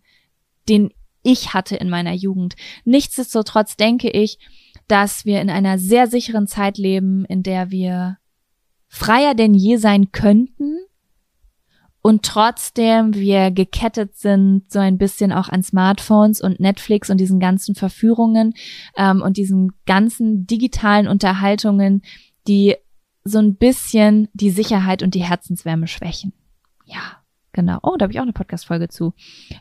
[0.68, 2.54] den ich hatte in meiner Jugend.
[2.84, 4.38] Nichtsdestotrotz denke ich,
[4.88, 8.18] dass wir in einer sehr sicheren Zeit leben, in der wir
[8.94, 10.78] freier denn je sein könnten
[12.00, 17.40] und trotzdem wir gekettet sind so ein bisschen auch an Smartphones und Netflix und diesen
[17.40, 18.54] ganzen Verführungen
[18.96, 22.02] ähm, und diesen ganzen digitalen Unterhaltungen,
[22.46, 22.76] die
[23.24, 26.32] so ein bisschen die Sicherheit und die Herzenswärme schwächen.
[26.84, 27.24] Ja.
[27.54, 27.78] Genau.
[27.82, 29.14] Oh, da habe ich auch eine Podcast-Folge zu.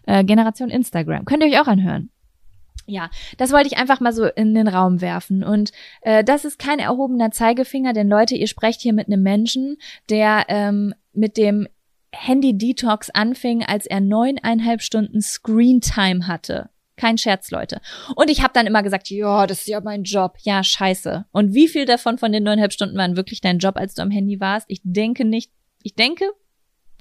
[0.08, 1.26] Äh, Generation Instagram.
[1.26, 2.10] Könnt ihr euch auch anhören.
[2.86, 5.44] Ja, das wollte ich einfach mal so in den Raum werfen.
[5.44, 5.72] Und
[6.02, 9.78] äh, das ist kein erhobener Zeigefinger, denn Leute, ihr sprecht hier mit einem Menschen,
[10.10, 11.68] der ähm, mit dem
[12.12, 16.70] Handy-Detox anfing, als er neuneinhalb Stunden Screen-Time hatte.
[16.96, 17.82] Kein Scherz, Leute.
[18.16, 20.36] Und ich habe dann immer gesagt, ja, das ist ja mein Job.
[20.42, 21.26] Ja, scheiße.
[21.32, 24.12] Und wie viel davon von den neuneinhalb Stunden waren wirklich dein Job, als du am
[24.12, 24.66] Handy warst?
[24.70, 25.52] Ich denke nicht.
[25.82, 26.26] Ich denke,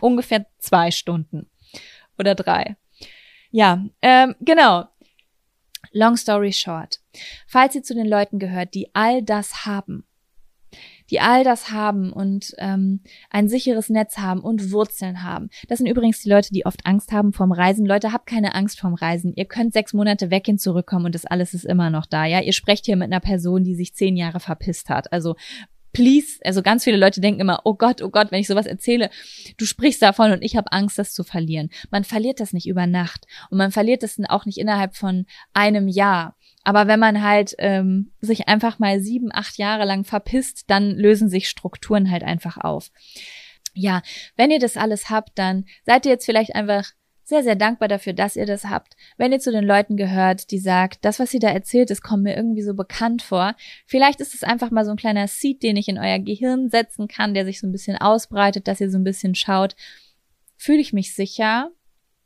[0.00, 1.50] ungefähr zwei Stunden
[2.18, 2.76] oder drei.
[3.50, 4.86] Ja, ähm, genau.
[5.92, 7.00] Long story short.
[7.46, 10.04] Falls ihr zu den Leuten gehört, die all das haben,
[11.10, 15.50] die all das haben und ähm, ein sicheres Netz haben und Wurzeln haben.
[15.68, 17.84] Das sind übrigens die Leute, die oft Angst haben vom Reisen.
[17.84, 19.34] Leute, habt keine Angst vom Reisen.
[19.36, 22.24] Ihr könnt sechs Monate weg hin zurückkommen und das alles ist immer noch da.
[22.24, 25.12] Ja, ihr sprecht hier mit einer Person, die sich zehn Jahre verpisst hat.
[25.12, 25.36] Also
[25.92, 29.10] please, also ganz viele Leute denken immer, oh Gott, oh Gott, wenn ich sowas erzähle,
[29.56, 31.70] du sprichst davon und ich habe Angst, das zu verlieren.
[31.90, 35.88] Man verliert das nicht über Nacht und man verliert das auch nicht innerhalb von einem
[35.88, 36.36] Jahr.
[36.64, 41.28] Aber wenn man halt ähm, sich einfach mal sieben, acht Jahre lang verpisst, dann lösen
[41.28, 42.90] sich Strukturen halt einfach auf.
[43.74, 44.02] Ja,
[44.36, 46.92] wenn ihr das alles habt, dann seid ihr jetzt vielleicht einfach
[47.24, 48.96] sehr, sehr dankbar dafür, dass ihr das habt.
[49.16, 52.24] Wenn ihr zu den Leuten gehört, die sagt, das, was sie da erzählt, das kommt
[52.24, 53.54] mir irgendwie so bekannt vor.
[53.86, 57.08] Vielleicht ist es einfach mal so ein kleiner Seed, den ich in euer Gehirn setzen
[57.08, 59.76] kann, der sich so ein bisschen ausbreitet, dass ihr so ein bisschen schaut,
[60.56, 61.70] fühle ich mich sicher?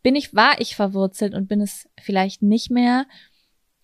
[0.07, 3.07] bin ich, war ich verwurzelt und bin es vielleicht nicht mehr?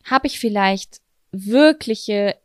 [0.05, 1.01] Habe ich vielleicht
[1.33, 2.37] wirkliche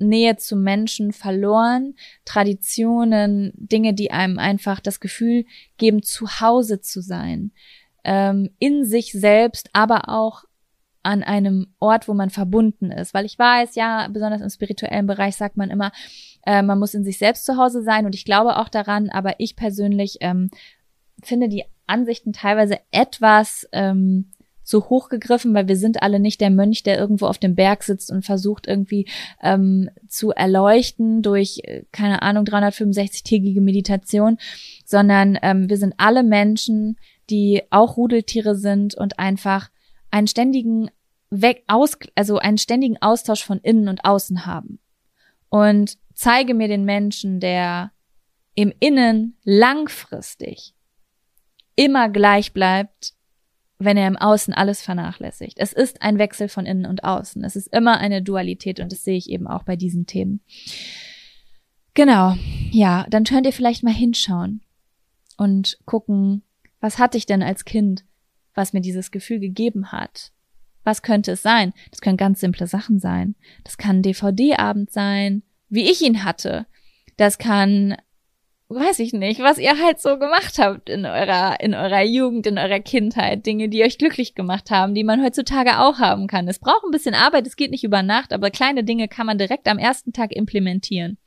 [0.00, 1.94] Herzensnähe zu Menschen verloren,
[2.24, 5.44] Traditionen, Dinge, die einem einfach das Gefühl
[5.76, 7.52] geben, zu Hause zu sein,
[8.04, 10.44] ähm, in sich selbst, aber auch
[11.02, 13.14] an einem Ort, wo man verbunden ist.
[13.14, 15.92] Weil ich weiß, ja, besonders im spirituellen Bereich sagt man immer,
[16.44, 19.34] äh, man muss in sich selbst zu Hause sein und ich glaube auch daran, aber
[19.38, 20.50] ich persönlich ähm,
[21.22, 24.32] finde die Ansichten teilweise etwas ähm,
[24.70, 28.10] so hochgegriffen, weil wir sind alle nicht der Mönch, der irgendwo auf dem Berg sitzt
[28.10, 29.06] und versucht irgendwie
[29.42, 34.38] ähm, zu erleuchten durch, äh, keine Ahnung, 365-tägige Meditation,
[34.84, 36.96] sondern ähm, wir sind alle Menschen,
[37.28, 39.70] die auch Rudeltiere sind und einfach
[40.10, 40.90] einen ständigen
[41.30, 44.80] Weg aus, also einen ständigen Austausch von innen und außen haben.
[45.48, 47.92] Und zeige mir den Menschen, der
[48.54, 50.74] im Innen langfristig
[51.76, 53.14] immer gleich bleibt,
[53.80, 55.58] wenn er im Außen alles vernachlässigt.
[55.58, 57.42] Es ist ein Wechsel von innen und außen.
[57.42, 60.40] Es ist immer eine Dualität und das sehe ich eben auch bei diesen Themen.
[61.94, 62.36] Genau.
[62.70, 64.60] Ja, dann könnt ihr vielleicht mal hinschauen
[65.36, 66.42] und gucken,
[66.80, 68.04] was hatte ich denn als Kind,
[68.54, 70.32] was mir dieses Gefühl gegeben hat?
[70.84, 71.72] Was könnte es sein?
[71.90, 73.34] Das können ganz simple Sachen sein.
[73.64, 76.66] Das kann ein DVD-Abend sein, wie ich ihn hatte.
[77.16, 77.96] Das kann,
[78.70, 82.56] weiß ich nicht, was ihr halt so gemacht habt in eurer, in eurer Jugend, in
[82.56, 83.44] eurer Kindheit.
[83.44, 86.46] Dinge, die euch glücklich gemacht haben, die man heutzutage auch haben kann.
[86.46, 89.38] Es braucht ein bisschen Arbeit, es geht nicht über Nacht, aber kleine Dinge kann man
[89.38, 91.18] direkt am ersten Tag implementieren.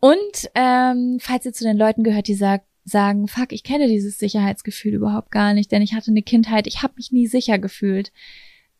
[0.00, 4.18] Und ähm, falls ihr zu den Leuten gehört, die sagt, sagen, fuck, ich kenne dieses
[4.18, 8.12] Sicherheitsgefühl überhaupt gar nicht, denn ich hatte eine Kindheit, ich habe mich nie sicher gefühlt,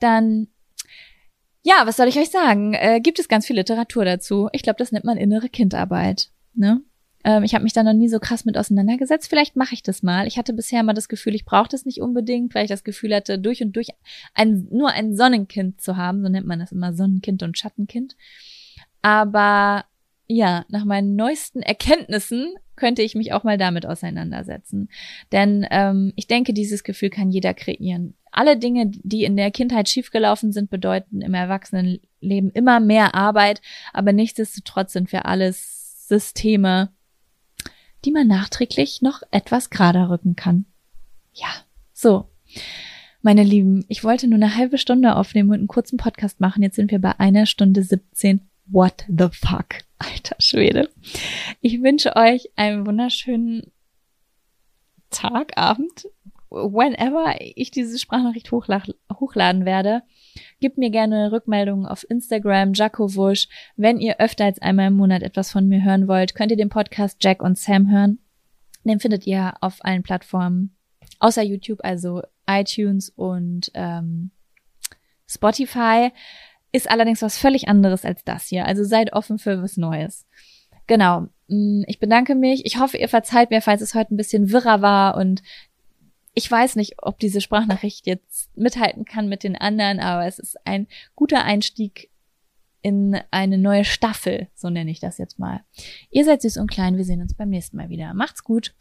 [0.00, 0.48] dann
[1.62, 2.72] ja, was soll ich euch sagen?
[2.72, 4.48] Äh, gibt es ganz viel Literatur dazu.
[4.52, 6.30] Ich glaube, das nennt man innere Kindarbeit.
[6.54, 6.82] Ne?
[7.24, 9.28] Ähm, ich habe mich da noch nie so krass mit auseinandergesetzt.
[9.28, 10.26] Vielleicht mache ich das mal.
[10.26, 13.14] Ich hatte bisher immer das Gefühl, ich brauche das nicht unbedingt, weil ich das Gefühl
[13.14, 13.88] hatte, durch und durch
[14.34, 16.22] ein, nur ein Sonnenkind zu haben.
[16.22, 18.16] So nennt man das immer Sonnenkind und Schattenkind.
[19.02, 19.84] Aber
[20.26, 24.88] ja, nach meinen neuesten Erkenntnissen könnte ich mich auch mal damit auseinandersetzen.
[25.32, 28.14] Denn ähm, ich denke, dieses Gefühl kann jeder kreieren.
[28.30, 33.60] Alle Dinge, die in der Kindheit schiefgelaufen sind, bedeuten im Erwachsenenleben immer mehr Arbeit,
[33.92, 35.77] aber nichtsdestotrotz sind wir alles
[36.08, 36.90] Systeme,
[38.04, 40.64] die man nachträglich noch etwas gerader rücken kann.
[41.34, 41.48] Ja,
[41.92, 42.28] so.
[43.20, 46.62] Meine Lieben, ich wollte nur eine halbe Stunde aufnehmen und einen kurzen Podcast machen.
[46.62, 48.48] Jetzt sind wir bei einer Stunde 17.
[48.66, 49.66] What the fuck?
[49.98, 50.88] Alter Schwede.
[51.60, 53.72] Ich wünsche euch einen wunderschönen
[55.10, 56.06] Tag, Abend,
[56.50, 60.02] whenever ich diese Sprachnachricht hochladen werde.
[60.60, 63.48] Gebt mir gerne Rückmeldungen auf Instagram, Jacowusch.
[63.76, 66.68] Wenn ihr öfter als einmal im Monat etwas von mir hören wollt, könnt ihr den
[66.68, 68.18] Podcast Jack und Sam hören.
[68.84, 70.74] Den findet ihr auf allen Plattformen,
[71.18, 74.30] außer YouTube, also iTunes und ähm,
[75.26, 76.10] Spotify.
[76.72, 78.66] Ist allerdings was völlig anderes als das hier.
[78.66, 80.26] Also seid offen für was Neues.
[80.86, 81.28] Genau.
[81.48, 82.66] Mm, ich bedanke mich.
[82.66, 85.42] Ich hoffe, ihr verzeiht mir, falls es heute ein bisschen wirrer war und
[86.38, 90.56] ich weiß nicht, ob diese Sprachnachricht jetzt mithalten kann mit den anderen, aber es ist
[90.64, 90.86] ein
[91.16, 92.10] guter Einstieg
[92.80, 95.62] in eine neue Staffel, so nenne ich das jetzt mal.
[96.10, 98.14] Ihr seid süß und klein, wir sehen uns beim nächsten Mal wieder.
[98.14, 98.72] Macht's gut.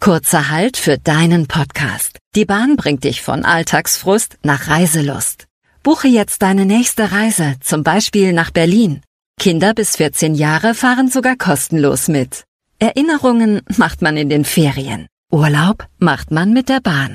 [0.00, 2.18] Kurzer Halt für deinen Podcast.
[2.34, 5.46] Die Bahn bringt dich von Alltagsfrust nach Reiselust.
[5.82, 9.00] Buche jetzt deine nächste Reise, zum Beispiel nach Berlin.
[9.40, 12.44] Kinder bis 14 Jahre fahren sogar kostenlos mit.
[12.78, 15.06] Erinnerungen macht man in den Ferien.
[15.32, 17.14] Urlaub macht man mit der Bahn.